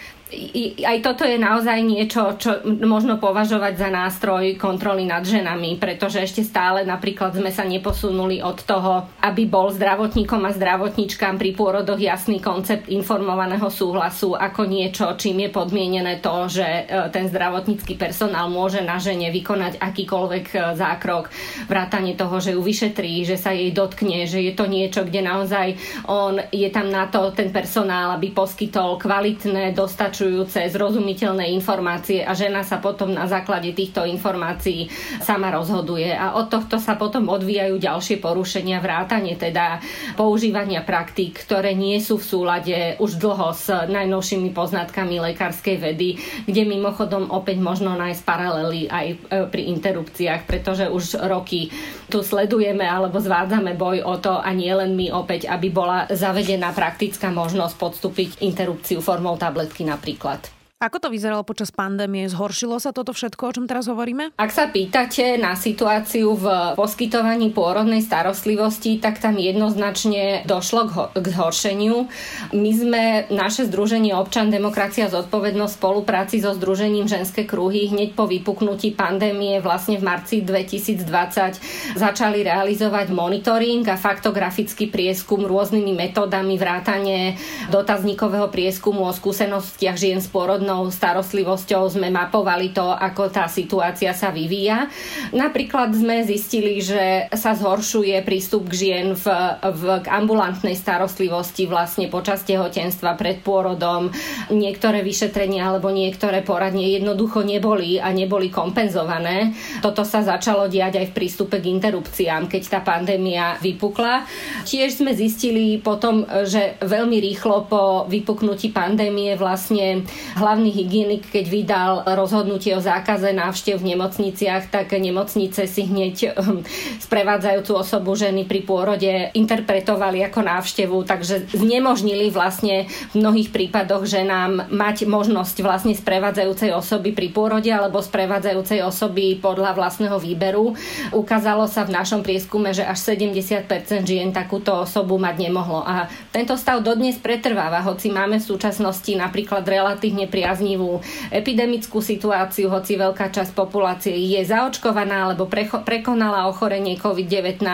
aj 0.84 0.98
toto 1.02 1.22
je 1.24 1.38
naozaj 1.40 1.78
niečo, 1.82 2.36
čo 2.38 2.62
možno 2.84 3.18
považovať 3.18 3.74
za 3.78 3.88
nástroj 3.90 4.54
kontroly 4.60 5.06
nad 5.08 5.24
ženami, 5.24 5.80
pretože 5.80 6.22
ešte 6.22 6.42
stále 6.46 6.86
napríklad 6.86 7.34
sme 7.34 7.50
sa 7.50 7.66
neposunuli 7.66 8.44
od 8.44 8.62
toho, 8.62 9.08
aby 9.22 9.48
bol 9.48 9.72
zdravotníkom 9.72 10.44
a 10.44 10.54
zdravotníčkám 10.54 11.40
pri 11.40 11.50
pôrodoch 11.56 11.98
jasný 11.98 12.38
koncept 12.38 12.90
informovaného 12.90 13.66
súhlasu 13.70 14.34
ako 14.36 14.66
niečo, 14.68 15.14
čím 15.16 15.46
je 15.46 15.50
podmienené 15.50 16.20
to, 16.20 16.46
že 16.50 16.64
e, 16.64 16.82
ten 17.10 17.30
zdravotnícky 17.30 17.96
personál 17.96 18.50
môže 18.50 18.84
na 18.84 18.98
žene 19.00 19.30
vykonať 19.30 19.80
akýkoľvek 19.80 20.46
e, 20.52 20.56
zákrok, 20.78 21.30
vrátanie 21.66 22.18
toho, 22.18 22.38
že 22.38 22.54
ju 22.54 22.60
vyšetrí, 22.60 23.24
že 23.24 23.40
sa 23.40 23.54
jej 23.54 23.70
dotkne, 23.72 24.26
že 24.28 24.42
je 24.42 24.52
to 24.52 24.66
niečo, 24.68 25.06
kde 25.06 25.20
naozaj 25.24 25.78
on 26.06 26.38
je 26.52 26.68
tam 26.68 26.90
na 26.90 27.08
to 27.08 27.32
ten 27.32 27.50
personál, 27.54 28.16
aby 28.16 28.30
poskytol 28.30 29.00
kvalitné, 29.00 29.72
dostačujúce 29.72 30.23
dostačujúce, 30.24 30.72
zrozumiteľné 30.72 31.52
informácie 31.52 32.24
a 32.24 32.32
žena 32.32 32.64
sa 32.64 32.80
potom 32.80 33.12
na 33.12 33.28
základe 33.28 33.76
týchto 33.76 34.08
informácií 34.08 34.88
sama 35.20 35.52
rozhoduje. 35.52 36.08
A 36.08 36.40
od 36.40 36.48
tohto 36.48 36.80
sa 36.80 36.96
potom 36.96 37.28
odvíjajú 37.28 37.76
ďalšie 37.76 38.16
porušenia, 38.24 38.80
vrátanie 38.80 39.36
teda 39.36 39.84
používania 40.16 40.80
praktík, 40.80 41.44
ktoré 41.44 41.76
nie 41.76 42.00
sú 42.00 42.16
v 42.16 42.24
súlade 42.24 42.76
už 42.96 43.20
dlho 43.20 43.52
s 43.52 43.68
najnovšími 43.68 44.56
poznatkami 44.56 45.20
lekárskej 45.32 45.76
vedy, 45.76 46.16
kde 46.48 46.62
mimochodom 46.64 47.28
opäť 47.28 47.60
možno 47.60 47.92
nájsť 47.92 48.22
paralely 48.24 48.88
aj 48.88 49.06
e, 49.12 49.16
pri 49.52 49.62
interrupciách, 49.76 50.48
pretože 50.48 50.88
už 50.88 51.20
roky 51.28 51.68
tu 52.08 52.24
sledujeme 52.24 52.84
alebo 52.84 53.20
zvádzame 53.20 53.76
boj 53.76 54.00
o 54.04 54.16
to 54.16 54.40
a 54.40 54.48
nie 54.56 54.72
len 54.72 54.96
my 54.96 55.12
opäť, 55.12 55.52
aby 55.52 55.68
bola 55.68 56.08
zavedená 56.08 56.72
praktická 56.72 57.28
možnosť 57.28 57.74
podstúpiť 57.76 58.30
interrupciu 58.40 59.04
formou 59.04 59.36
tabletky 59.36 59.84
napríklad 59.84 60.13
napríklad. 60.14 60.53
Ako 60.82 60.98
to 60.98 61.06
vyzeralo 61.06 61.46
počas 61.46 61.70
pandémie? 61.70 62.26
Zhoršilo 62.26 62.82
sa 62.82 62.90
toto 62.90 63.14
všetko, 63.14 63.42
o 63.46 63.54
čom 63.54 63.64
teraz 63.70 63.86
hovoríme? 63.86 64.34
Ak 64.34 64.50
sa 64.50 64.66
pýtate 64.66 65.38
na 65.38 65.54
situáciu 65.54 66.34
v 66.34 66.74
poskytovaní 66.74 67.54
pôrodnej 67.54 68.02
starostlivosti, 68.02 68.98
tak 68.98 69.22
tam 69.22 69.38
jednoznačne 69.38 70.42
došlo 70.50 70.90
k, 70.90 70.92
ho- 70.98 71.10
k 71.14 71.26
zhoršeniu. 71.30 72.10
My 72.58 72.70
sme, 72.74 73.02
naše 73.30 73.70
združenie 73.70 74.18
Občan, 74.18 74.50
demokracia, 74.50 75.06
zodpovednosť 75.06 75.72
v 75.72 75.78
spolupráci 75.78 76.42
so 76.42 76.50
Združením 76.50 77.06
ženské 77.06 77.46
kruhy 77.46 77.94
hneď 77.94 78.18
po 78.18 78.26
vypuknutí 78.26 78.98
pandémie 78.98 79.62
vlastne 79.62 80.02
v 80.02 80.10
marci 80.10 80.42
2020 80.42 81.96
začali 81.96 82.42
realizovať 82.42 83.14
monitoring 83.14 83.86
a 83.86 83.94
faktografický 83.94 84.90
prieskum 84.90 85.46
rôznymi 85.46 85.94
metódami 85.94 86.58
vrátane 86.58 87.38
dotazníkového 87.70 88.50
prieskumu 88.50 89.06
o 89.06 89.14
skúsenostiach 89.14 89.94
žien 89.94 90.18
s 90.18 90.26
pôrodnou 90.26 90.63
zdravotnou 90.64 90.88
starostlivosťou 90.88 91.92
sme 91.92 92.08
mapovali 92.08 92.72
to, 92.72 92.88
ako 92.88 93.28
tá 93.28 93.44
situácia 93.52 94.16
sa 94.16 94.32
vyvíja. 94.32 94.88
Napríklad 95.36 95.92
sme 95.92 96.24
zistili, 96.24 96.80
že 96.80 97.28
sa 97.36 97.52
zhoršuje 97.52 98.16
prístup 98.24 98.72
k 98.72 98.74
žien 98.74 99.06
v, 99.12 99.26
v 99.60 99.82
k 100.00 100.06
ambulantnej 100.08 100.72
starostlivosti 100.72 101.68
vlastne 101.68 102.08
počas 102.08 102.40
tehotenstva 102.48 103.12
pred 103.20 103.44
pôrodom. 103.44 104.08
Niektoré 104.48 105.04
vyšetrenia 105.04 105.68
alebo 105.68 105.92
niektoré 105.92 106.40
poradne 106.40 106.88
jednoducho 106.88 107.44
neboli 107.44 108.00
a 108.00 108.08
neboli 108.16 108.48
kompenzované. 108.48 109.52
Toto 109.84 110.00
sa 110.08 110.24
začalo 110.24 110.72
diať 110.72 110.96
aj 110.96 111.06
v 111.12 111.16
prístupe 111.20 111.60
k 111.60 111.68
interrupciám, 111.76 112.48
keď 112.48 112.62
tá 112.72 112.80
pandémia 112.80 113.60
vypukla. 113.60 114.24
Tiež 114.64 115.04
sme 115.04 115.12
zistili 115.12 115.76
potom, 115.76 116.24
že 116.48 116.80
veľmi 116.80 117.20
rýchlo 117.20 117.68
po 117.68 118.08
vypuknutí 118.08 118.72
pandémie 118.72 119.36
vlastne 119.36 120.08
hlavne 120.40 120.53
hlavný 120.54 120.70
hygienik, 120.70 121.34
keď 121.34 121.44
vydal 121.50 121.92
rozhodnutie 122.14 122.78
o 122.78 122.80
zákaze 122.80 123.34
návštev 123.34 123.82
v 123.82 123.90
nemocniciach, 123.90 124.70
tak 124.70 124.94
nemocnice 124.94 125.66
si 125.66 125.82
hneď 125.82 126.30
ehm, 126.30 126.62
sprevádzajúcu 127.02 127.74
osobu 127.74 128.14
ženy 128.14 128.46
pri 128.46 128.62
pôrode 128.62 129.34
interpretovali 129.34 130.22
ako 130.22 130.46
návštevu, 130.46 131.02
takže 131.10 131.50
znemožnili 131.50 132.30
vlastne 132.30 132.86
v 132.86 133.14
mnohých 133.18 133.50
prípadoch 133.50 134.06
ženám 134.06 134.70
mať 134.70 135.10
možnosť 135.10 135.58
vlastne 135.58 135.98
sprevádzajúcej 135.98 136.70
osoby 136.70 137.10
pri 137.10 137.34
pôrode 137.34 137.74
alebo 137.74 137.98
sprevádzajúcej 137.98 138.86
osoby 138.86 139.34
podľa 139.42 139.74
vlastného 139.74 140.22
výberu. 140.22 140.78
Ukázalo 141.10 141.66
sa 141.66 141.82
v 141.82 141.98
našom 141.98 142.22
prieskume, 142.22 142.70
že 142.70 142.86
až 142.86 143.10
70% 143.10 143.66
žien 144.06 144.30
takúto 144.30 144.70
osobu 144.86 145.18
mať 145.18 145.50
nemohlo. 145.50 145.82
A 145.82 146.06
tento 146.30 146.54
stav 146.54 146.78
dodnes 146.78 147.18
pretrváva, 147.18 147.82
hoci 147.82 148.06
máme 148.06 148.38
v 148.38 148.46
súčasnosti 148.54 149.10
napríklad 149.18 149.66
relatívne 149.66 150.30
pri 150.30 150.43
priaznivú 150.44 151.00
epidemickú 151.32 152.04
situáciu, 152.04 152.68
hoci 152.68 153.00
veľká 153.00 153.32
časť 153.32 153.56
populácie 153.56 154.12
je 154.12 154.44
zaočkovaná 154.44 155.32
alebo 155.32 155.48
prekonala 155.88 156.52
ochorenie 156.52 157.00
COVID-19, 157.00 157.64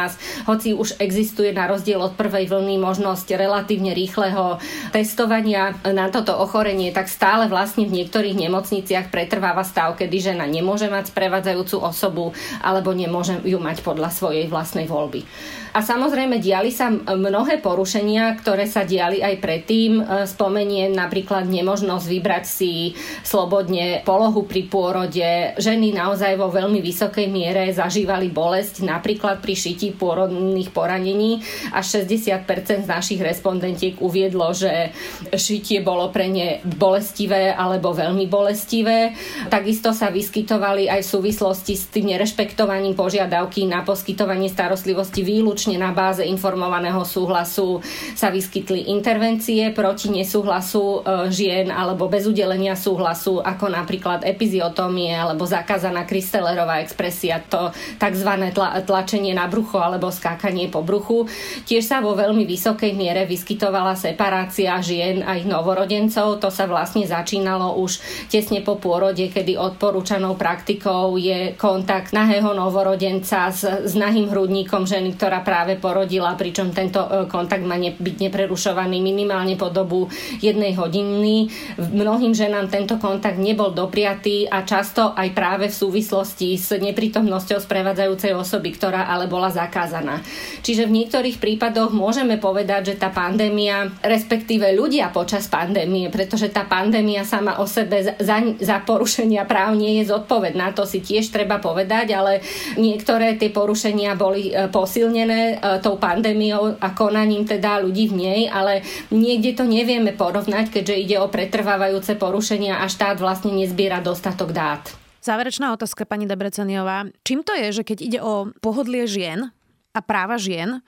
hoci 0.46 0.70
už 0.78 1.02
existuje 1.02 1.50
na 1.50 1.66
rozdiel 1.66 1.98
od 1.98 2.14
prvej 2.14 2.46
vlny 2.46 2.78
možnosť 2.78 3.35
relatívne 3.35 3.90
rýchleho 3.90 4.62
testovania 4.94 5.74
na 5.83 6.14
toto 6.14 6.38
ochorenie, 6.38 6.94
tak 6.94 7.11
stále 7.11 7.50
vlastne 7.50 7.90
v 7.90 8.06
niektorých 8.06 8.38
nemocniciach 8.38 9.11
pretrváva 9.11 9.66
stav, 9.66 9.98
kedy 9.98 10.30
žena 10.30 10.46
nemôže 10.46 10.87
mať 10.87 11.11
sprevádzajúcu 11.11 11.83
osobu 11.83 12.30
alebo 12.62 12.94
nemôže 12.94 13.42
ju 13.42 13.59
mať 13.59 13.83
podľa 13.83 14.14
svojej 14.14 14.46
vlastnej 14.46 14.87
voľby. 14.87 15.26
A 15.70 15.87
samozrejme 15.87 16.42
diali 16.42 16.74
sa 16.74 16.90
mnohé 16.90 17.62
porušenia, 17.62 18.35
ktoré 18.42 18.66
sa 18.66 18.83
diali 18.83 19.22
aj 19.22 19.38
predtým. 19.38 20.02
E, 20.02 20.26
spomeniem 20.26 20.90
napríklad 20.90 21.46
nemožnosť 21.46 22.06
vybrať 22.11 22.44
si 22.44 22.98
slobodne 23.22 24.02
polohu 24.02 24.42
pri 24.50 24.66
pôrode. 24.66 25.54
Ženy 25.62 25.94
naozaj 25.94 26.35
vo 26.35 26.50
veľmi 26.50 26.83
vysokej 26.83 27.30
miere 27.30 27.70
zažívali 27.70 28.35
bolesť 28.35 28.83
napríklad 28.83 29.38
pri 29.38 29.54
šití 29.54 29.94
pôrodných 29.94 30.74
poranení. 30.74 31.38
Až 31.70 32.02
60% 32.02 32.83
z 32.83 32.88
našich 32.90 33.22
respondentiek 33.22 33.94
uviedlo, 34.02 34.50
že 34.50 34.90
šitie 35.30 35.87
bolo 35.87 36.11
pre 36.11 36.26
ne 36.26 36.59
bolestivé 36.66 37.54
alebo 37.54 37.94
veľmi 37.94 38.26
bolestivé. 38.26 39.14
Takisto 39.46 39.94
sa 39.94 40.11
vyskytovali 40.11 40.90
aj 40.90 41.06
v 41.06 41.12
súvislosti 41.14 41.78
s 41.78 41.87
tým 41.94 42.11
nerešpektovaním 42.11 42.98
požiadavky 42.98 43.70
na 43.70 43.87
poskytovanie 43.87 44.50
starostlivosti 44.50 45.22
výlučne 45.22 45.60
výlučne 45.61 45.77
na 45.77 45.92
báze 45.92 46.25
informovaného 46.25 47.05
súhlasu 47.05 47.85
sa 48.16 48.33
vyskytli 48.33 48.88
intervencie 48.88 49.68
proti 49.77 50.09
nesúhlasu 50.09 51.05
e, 51.05 51.29
žien 51.29 51.68
alebo 51.68 52.09
bez 52.09 52.25
udelenia 52.25 52.73
súhlasu, 52.73 53.44
ako 53.44 53.68
napríklad 53.68 54.25
epiziotomie 54.25 55.12
alebo 55.12 55.44
zakázaná 55.44 56.09
Kristellerová 56.09 56.81
expresia, 56.81 57.44
to 57.44 57.68
tzv. 58.01 58.31
Tla, 58.57 58.81
tlačenie 58.88 59.37
na 59.37 59.53
brucho 59.53 59.77
alebo 59.77 60.09
skákanie 60.09 60.73
po 60.73 60.81
bruchu. 60.81 61.29
Tiež 61.68 61.85
sa 61.85 62.01
vo 62.01 62.16
veľmi 62.16 62.49
vysokej 62.49 62.96
miere 62.96 63.29
vyskytovala 63.29 64.01
separácia 64.01 64.81
žien 64.81 65.20
a 65.20 65.37
ich 65.37 65.44
novorodencov. 65.44 66.40
To 66.40 66.49
sa 66.49 66.64
vlastne 66.64 67.05
začínalo 67.05 67.77
už 67.85 68.01
tesne 68.33 68.64
po 68.64 68.81
pôrode, 68.81 69.29
kedy 69.29 69.61
odporúčanou 69.61 70.40
praktikou 70.40 71.20
je 71.20 71.53
kontakt 71.61 72.16
nahého 72.16 72.57
novorodenca 72.57 73.53
s, 73.53 73.68
s 73.68 73.92
nahým 73.92 74.33
hrudníkom 74.33 74.88
ženy, 74.88 75.20
ktorá 75.20 75.49
práve 75.50 75.74
porodila, 75.74 76.38
pričom 76.38 76.70
tento 76.70 77.02
e, 77.02 77.26
kontakt 77.26 77.66
má 77.66 77.74
ne, 77.74 77.90
byť 77.90 78.30
neprerušovaný 78.30 79.02
minimálne 79.02 79.58
po 79.58 79.66
dobu 79.66 80.06
jednej 80.38 80.78
hodiny. 80.78 81.50
Mnohým 81.74 82.30
ženám 82.30 82.70
tento 82.70 83.02
kontakt 83.02 83.42
nebol 83.42 83.74
dopriatý 83.74 84.46
a 84.46 84.62
často 84.62 85.10
aj 85.10 85.34
práve 85.34 85.66
v 85.66 85.74
súvislosti 85.74 86.54
s 86.54 86.70
neprítomnosťou 86.78 87.58
sprevádzajúcej 87.58 88.30
osoby, 88.30 88.70
ktorá 88.78 89.10
ale 89.10 89.26
bola 89.26 89.50
zakázaná. 89.50 90.22
Čiže 90.62 90.86
v 90.86 91.02
niektorých 91.02 91.42
prípadoch 91.42 91.90
môžeme 91.90 92.38
povedať, 92.38 92.94
že 92.94 93.02
tá 93.02 93.10
pandémia, 93.10 93.90
respektíve 94.06 94.70
ľudia 94.70 95.10
počas 95.10 95.50
pandémie, 95.50 96.14
pretože 96.14 96.46
tá 96.54 96.62
pandémia 96.62 97.26
sama 97.26 97.58
o 97.58 97.66
sebe 97.66 98.06
za, 98.06 98.38
za 98.54 98.76
porušenia 98.86 99.42
práv 99.50 99.74
nie 99.74 99.98
je 99.98 100.14
zodpovedná, 100.14 100.70
to 100.78 100.86
si 100.86 101.02
tiež 101.02 101.34
treba 101.34 101.58
povedať, 101.58 102.14
ale 102.14 102.38
niektoré 102.78 103.34
tie 103.34 103.50
porušenia 103.50 104.14
boli 104.14 104.54
e, 104.54 104.68
posilnené 104.68 105.39
E, 105.40 105.81
tou 105.81 105.96
pandémiou 105.96 106.76
a 106.76 106.88
konaním 106.92 107.48
teda 107.48 107.81
ľudí 107.81 108.12
v 108.12 108.14
nej, 108.20 108.40
ale 108.46 108.85
niekde 109.09 109.57
to 109.57 109.64
nevieme 109.64 110.12
porovnať, 110.12 110.68
keďže 110.68 110.96
ide 111.00 111.16
o 111.18 111.33
pretrvávajúce 111.33 112.14
porušenia 112.20 112.81
a 112.83 112.87
štát 112.87 113.16
vlastne 113.18 113.57
nezbiera 113.57 114.05
dostatok 114.05 114.53
dát. 114.53 114.92
Záverečná 115.20 115.76
otázka, 115.76 116.09
pani 116.09 116.24
Debreceniová. 116.24 117.09
Čím 117.24 117.44
to 117.44 117.53
je, 117.53 117.81
že 117.81 117.83
keď 117.85 117.98
ide 118.00 118.18
o 118.24 118.48
pohodlie 118.64 119.05
žien 119.05 119.53
a 119.92 120.00
práva 120.00 120.40
žien, 120.40 120.81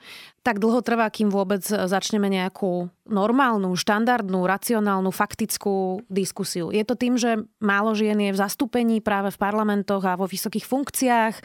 tak 0.43 0.59
dlho 0.59 0.83
trvá, 0.83 1.07
kým 1.07 1.31
vôbec 1.31 1.63
začneme 1.63 2.27
nejakú 2.27 2.91
normálnu, 3.03 3.75
štandardnú, 3.75 4.47
racionálnu, 4.47 5.11
faktickú 5.11 6.03
diskusiu. 6.07 6.71
Je 6.71 6.83
to 6.87 6.95
tým, 6.95 7.19
že 7.19 7.35
málo 7.59 7.91
žien 7.91 8.15
je 8.15 8.31
v 8.31 8.39
zastúpení 8.39 9.03
práve 9.03 9.27
v 9.31 9.39
parlamentoch 9.39 10.03
a 10.07 10.15
vo 10.15 10.23
vysokých 10.23 10.63
funkciách. 10.63 11.35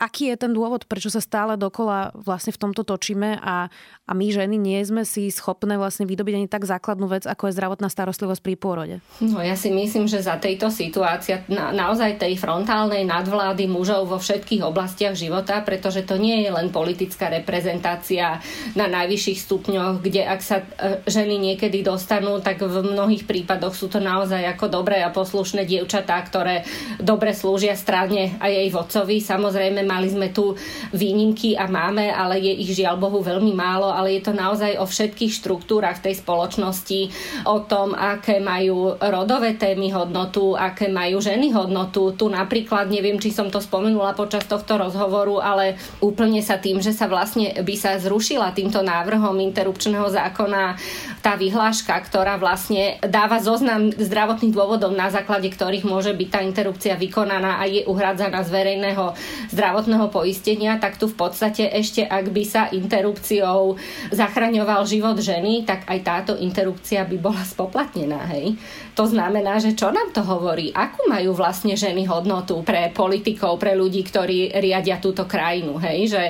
Aký 0.00 0.28
je 0.28 0.36
ten 0.36 0.52
dôvod, 0.52 0.84
prečo 0.84 1.08
sa 1.08 1.24
stále 1.24 1.56
dokola 1.56 2.12
vlastne 2.12 2.52
v 2.52 2.60
tomto 2.60 2.84
točíme 2.84 3.40
a, 3.40 3.72
a 4.04 4.12
my 4.12 4.26
ženy 4.28 4.60
nie 4.60 4.80
sme 4.84 5.08
si 5.08 5.32
schopné 5.32 5.80
vlastne 5.80 6.04
vydobiť 6.04 6.34
ani 6.44 6.48
tak 6.48 6.68
základnú 6.68 7.08
vec, 7.08 7.24
ako 7.24 7.48
je 7.48 7.56
zdravotná 7.56 7.88
starostlivosť 7.88 8.42
pri 8.44 8.54
pôrode? 8.60 8.96
No 9.24 9.40
ja 9.40 9.56
si 9.56 9.72
myslím, 9.72 10.04
že 10.08 10.20
za 10.20 10.36
tejto 10.36 10.68
situácia 10.68 11.40
na, 11.48 11.72
naozaj 11.72 12.20
tej 12.20 12.36
frontálnej 12.36 13.08
nadvlády 13.08 13.64
mužov 13.64 14.12
vo 14.12 14.20
všetkých 14.20 14.60
oblastiach 14.60 15.16
života, 15.16 15.64
pretože 15.64 16.04
to 16.04 16.20
nie 16.20 16.44
je 16.44 16.52
len 16.52 16.68
politická 16.68 17.32
reprezentácia 17.32 18.37
na 18.74 18.86
najvyšších 18.86 19.38
stupňoch, 19.44 20.04
kde 20.04 20.22
ak 20.24 20.40
sa 20.44 20.60
e, 20.60 21.00
ženy 21.08 21.38
niekedy 21.38 21.80
dostanú, 21.80 22.38
tak 22.44 22.60
v 22.60 22.84
mnohých 22.84 23.24
prípadoch 23.24 23.72
sú 23.72 23.88
to 23.88 24.02
naozaj 24.02 24.40
ako 24.44 24.68
dobré 24.68 25.00
a 25.00 25.14
poslušné 25.14 25.64
dievčatá, 25.64 26.20
ktoré 26.26 26.66
dobre 27.00 27.32
slúžia 27.32 27.78
strane 27.78 28.36
a 28.42 28.52
jej 28.52 28.68
vodcovi. 28.68 29.22
Samozrejme, 29.24 29.86
mali 29.88 30.12
sme 30.12 30.28
tu 30.28 30.52
výnimky 30.92 31.56
a 31.56 31.64
máme, 31.70 32.12
ale 32.12 32.42
je 32.42 32.52
ich 32.52 32.76
žiaľ 32.76 33.00
Bohu 33.00 33.24
veľmi 33.24 33.56
málo, 33.56 33.88
ale 33.88 34.18
je 34.18 34.28
to 34.28 34.32
naozaj 34.36 34.76
o 34.76 34.84
všetkých 34.84 35.32
štruktúrach 35.32 36.02
tej 36.04 36.20
spoločnosti, 36.20 37.00
o 37.48 37.64
tom, 37.64 37.96
aké 37.96 38.42
majú 38.42 38.98
rodové 39.00 39.56
témy 39.56 39.94
hodnotu, 39.96 40.52
aké 40.52 40.92
majú 40.92 41.22
ženy 41.24 41.54
hodnotu. 41.54 42.12
Tu 42.12 42.28
napríklad, 42.28 42.92
neviem, 42.92 43.16
či 43.16 43.32
som 43.32 43.48
to 43.48 43.62
spomenula 43.62 44.12
počas 44.12 44.44
tohto 44.44 44.76
rozhovoru, 44.76 45.40
ale 45.40 45.80
úplne 46.04 46.44
sa 46.44 46.60
tým, 46.60 46.84
že 46.84 46.92
sa 46.92 47.08
vlastne 47.08 47.56
by 47.64 47.74
sa 47.78 47.96
zrušil 47.96 48.27
zrušila 48.28 48.52
týmto 48.52 48.84
návrhom 48.84 49.40
interrupčného 49.40 50.04
zákona 50.12 50.76
tá 51.24 51.32
vyhláška, 51.40 51.96
ktorá 51.96 52.36
vlastne 52.36 53.00
dáva 53.00 53.40
zoznam 53.40 53.88
zdravotných 53.88 54.52
dôvodov, 54.52 54.92
na 54.92 55.08
základe 55.08 55.48
ktorých 55.48 55.88
môže 55.88 56.12
byť 56.12 56.28
tá 56.28 56.44
interrupcia 56.44 56.92
vykonaná 57.00 57.56
a 57.56 57.64
je 57.64 57.88
uhradzaná 57.88 58.44
z 58.44 58.52
verejného 58.52 59.16
zdravotného 59.48 60.12
poistenia, 60.12 60.76
tak 60.76 61.00
tu 61.00 61.08
v 61.08 61.16
podstate 61.16 61.72
ešte, 61.72 62.04
ak 62.04 62.28
by 62.28 62.44
sa 62.44 62.68
interrupciou 62.68 63.80
zachraňoval 64.12 64.84
život 64.84 65.16
ženy, 65.16 65.64
tak 65.64 65.88
aj 65.88 65.98
táto 66.04 66.32
interrupcia 66.36 67.08
by 67.08 67.16
bola 67.16 67.40
spoplatnená. 67.48 68.28
Hej? 68.28 68.60
To 68.92 69.08
znamená, 69.08 69.56
že 69.56 69.72
čo 69.72 69.88
nám 69.88 70.12
to 70.12 70.20
hovorí? 70.20 70.68
Akú 70.76 71.08
majú 71.08 71.32
vlastne 71.32 71.78
ženy 71.80 72.04
hodnotu 72.04 72.60
pre 72.60 72.92
politikov, 72.92 73.56
pre 73.56 73.72
ľudí, 73.72 74.04
ktorí 74.04 74.52
riadia 74.58 75.00
túto 75.00 75.24
krajinu? 75.24 75.80
Hej? 75.80 76.12
Že 76.12 76.24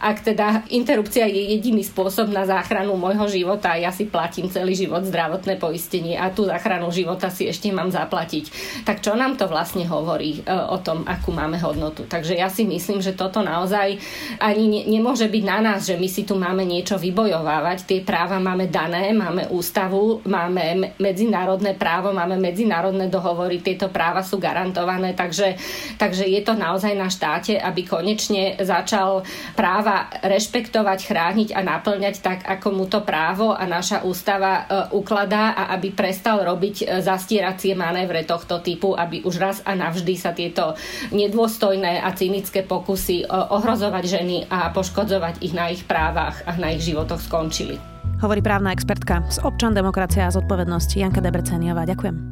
ak 0.00 0.16
teda 0.32 0.46
interrupcia 0.70 1.26
je 1.26 1.41
jediný 1.44 1.84
spôsob 1.84 2.32
na 2.32 2.48
záchranu 2.48 2.96
môjho 2.96 3.28
života, 3.28 3.76
ja 3.76 3.92
si 3.92 4.08
platím 4.08 4.48
celý 4.48 4.72
život 4.72 5.04
zdravotné 5.04 5.60
poistenie 5.60 6.16
a 6.16 6.32
tú 6.32 6.48
záchranu 6.48 6.88
života 6.88 7.28
si 7.28 7.50
ešte 7.50 7.68
mám 7.74 7.92
zaplatiť. 7.92 8.44
Tak 8.88 9.04
čo 9.04 9.12
nám 9.12 9.36
to 9.36 9.50
vlastne 9.50 9.84
hovorí 9.84 10.40
e, 10.40 10.48
o 10.48 10.80
tom, 10.80 11.04
akú 11.04 11.34
máme 11.34 11.60
hodnotu? 11.60 12.08
Takže 12.08 12.38
ja 12.38 12.48
si 12.48 12.64
myslím, 12.64 13.04
že 13.04 13.12
toto 13.12 13.44
naozaj 13.44 14.00
ani 14.40 14.64
ne, 14.70 14.80
nemôže 14.88 15.28
byť 15.28 15.44
na 15.44 15.58
nás, 15.60 15.84
že 15.84 16.00
my 16.00 16.08
si 16.08 16.24
tu 16.24 16.38
máme 16.40 16.64
niečo 16.64 16.96
vybojovávať. 16.96 17.84
Tie 17.84 18.00
práva 18.00 18.40
máme 18.40 18.72
dané, 18.72 19.12
máme 19.12 19.52
ústavu, 19.52 20.24
máme 20.24 20.94
medzinárodné 20.96 21.74
právo 21.82 22.14
máme 22.14 22.38
medzinárodné 22.38 23.10
dohovory, 23.10 23.58
tieto 23.58 23.90
práva 23.90 24.22
sú 24.22 24.38
garantované, 24.38 25.18
takže, 25.18 25.58
takže 25.98 26.28
je 26.28 26.40
to 26.46 26.54
naozaj 26.54 26.94
na 26.94 27.10
štáte, 27.10 27.58
aby 27.58 27.82
konečne 27.82 28.54
začal 28.62 29.26
práva 29.58 30.06
rešpektovať, 30.22 30.98
chrániť 31.02 31.30
a 31.56 31.60
naplňať 31.64 32.16
tak, 32.20 32.38
ako 32.44 32.68
mu 32.76 32.84
to 32.86 33.00
právo 33.00 33.56
a 33.56 33.64
naša 33.64 34.04
ústava 34.04 34.52
e, 34.52 34.62
ukladá 34.92 35.56
a 35.56 35.62
aby 35.74 35.90
prestal 35.90 36.44
robiť 36.44 36.76
e, 36.82 36.84
zastieracie 37.00 37.72
manévre 37.72 38.28
tohto 38.28 38.60
typu, 38.60 38.92
aby 38.92 39.24
už 39.24 39.34
raz 39.40 39.58
a 39.64 39.72
navždy 39.72 40.14
sa 40.20 40.36
tieto 40.36 40.76
nedôstojné 41.10 42.04
a 42.04 42.12
cynické 42.12 42.60
pokusy 42.62 43.24
e, 43.24 43.26
ohrozovať 43.28 44.04
ženy 44.04 44.36
a 44.52 44.70
poškodzovať 44.70 45.40
ich 45.40 45.56
na 45.56 45.72
ich 45.72 45.88
právach 45.88 46.44
a 46.44 46.54
na 46.60 46.76
ich 46.76 46.84
životoch 46.84 47.24
skončili 47.24 47.80
hovorí 48.22 48.38
právna 48.38 48.70
expertka 48.70 49.26
z 49.34 49.42
občan 49.42 49.74
demokracia 49.74 50.30
a 50.30 50.34
zodpovednosti 50.34 50.94
Janka 50.94 51.18
Debreceniová. 51.18 51.82
Ďakujem. 51.82 52.31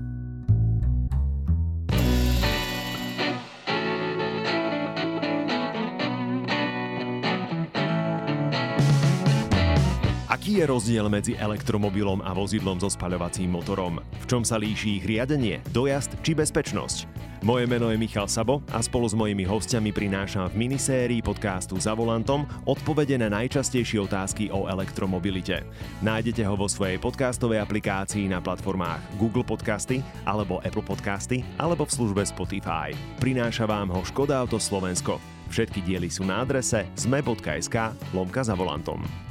Je 10.60 10.68
rozdiel 10.68 11.08
medzi 11.08 11.32
elektromobilom 11.40 12.20
a 12.20 12.36
vozidlom 12.36 12.76
so 12.76 12.92
spaľovacím 12.92 13.48
motorom? 13.48 13.96
V 13.96 14.24
čom 14.28 14.44
sa 14.44 14.60
líši 14.60 15.00
ich 15.00 15.04
riadenie, 15.08 15.64
dojazd 15.72 16.20
či 16.20 16.36
bezpečnosť? 16.36 17.08
Moje 17.40 17.64
meno 17.64 17.88
je 17.88 17.96
Michal 17.96 18.28
Sabo 18.28 18.60
a 18.68 18.84
spolu 18.84 19.08
s 19.08 19.16
mojimi 19.16 19.48
hostiami 19.48 19.88
prinášam 19.88 20.52
v 20.52 20.68
minisérii 20.68 21.24
podcastu 21.24 21.80
Za 21.80 21.96
volantom 21.96 22.44
odpovede 22.68 23.16
na 23.16 23.32
najčastejšie 23.32 24.04
otázky 24.04 24.52
o 24.52 24.68
elektromobilite. 24.68 25.64
Nájdete 26.04 26.44
ho 26.44 26.52
vo 26.52 26.68
svojej 26.68 27.00
podcastovej 27.00 27.64
aplikácii 27.64 28.28
na 28.28 28.44
platformách 28.44 29.00
Google 29.16 29.48
Podcasty 29.48 30.04
alebo 30.28 30.60
Apple 30.60 30.84
Podcasty 30.84 31.40
alebo 31.56 31.88
v 31.88 31.96
službe 31.96 32.20
Spotify. 32.28 32.92
Prináša 33.16 33.64
vám 33.64 33.88
ho 33.88 34.04
Škoda 34.04 34.36
Auto 34.36 34.60
Slovensko. 34.60 35.16
Všetky 35.48 35.80
diely 35.80 36.12
sú 36.12 36.28
na 36.28 36.44
adrese 36.44 36.84
sme.sk 37.00 37.96
lomka 38.12 38.44
za 38.44 38.52
volantom. 38.52 39.29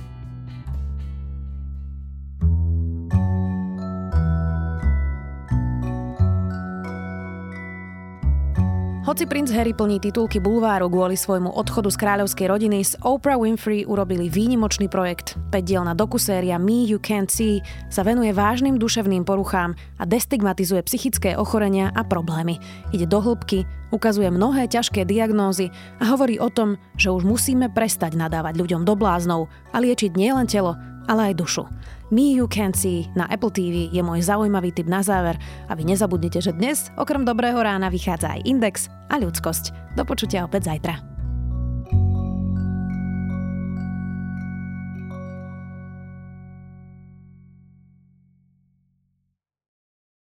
Hoci 9.09 9.25
princ 9.25 9.49
Harry 9.49 9.73
plní 9.73 9.97
titulky 9.97 10.37
bulváru 10.37 10.85
kvôli 10.85 11.17
svojmu 11.17 11.57
odchodu 11.57 11.89
z 11.89 11.97
kráľovskej 11.97 12.45
rodiny, 12.45 12.85
z 12.85 12.93
Oprah 13.01 13.41
Winfrey 13.41 13.81
urobili 13.81 14.29
výnimočný 14.29 14.85
projekt. 14.85 15.33
5-dielna 15.49 15.97
dokuséria 15.97 16.61
Me 16.61 16.85
You 16.85 17.01
Can't 17.01 17.25
See 17.25 17.57
sa 17.89 18.05
venuje 18.05 18.29
vážnym 18.29 18.77
duševným 18.77 19.25
poruchám 19.25 19.73
a 19.97 20.05
destigmatizuje 20.05 20.85
psychické 20.85 21.33
ochorenia 21.33 21.89
a 21.97 22.05
problémy. 22.05 22.61
Ide 22.93 23.09
do 23.09 23.17
hĺbky, 23.17 23.65
ukazuje 23.89 24.29
mnohé 24.29 24.69
ťažké 24.69 25.09
diagnózy 25.09 25.73
a 25.97 26.13
hovorí 26.13 26.37
o 26.37 26.53
tom, 26.53 26.77
že 26.93 27.09
už 27.09 27.25
musíme 27.25 27.65
prestať 27.73 28.13
nadávať 28.13 28.61
ľuďom 28.61 28.85
do 28.85 28.93
bláznov 28.93 29.49
a 29.73 29.81
liečiť 29.81 30.13
nielen 30.13 30.45
telo, 30.45 30.77
ale 31.09 31.33
aj 31.33 31.41
dušu. 31.41 31.65
Me 32.13 32.37
You 32.37 32.45
Can 32.45 32.71
See 32.77 33.09
na 33.17 33.25
Apple 33.27 33.49
TV 33.49 33.89
je 33.89 34.01
môj 34.05 34.21
zaujímavý 34.21 34.69
tip 34.69 34.85
na 34.85 35.01
záver 35.01 35.35
a 35.65 35.73
vy 35.73 35.89
nezabudnite, 35.89 36.39
že 36.39 36.53
dnes 36.53 36.93
okrem 36.95 37.25
Dobrého 37.25 37.57
rána 37.57 37.89
vychádza 37.89 38.37
aj 38.37 38.45
Index 38.45 38.87
a 39.09 39.17
ľudskosť. 39.17 39.97
Do 39.97 40.05
počutia 40.05 40.45
opäť 40.45 40.69
zajtra. 40.69 41.18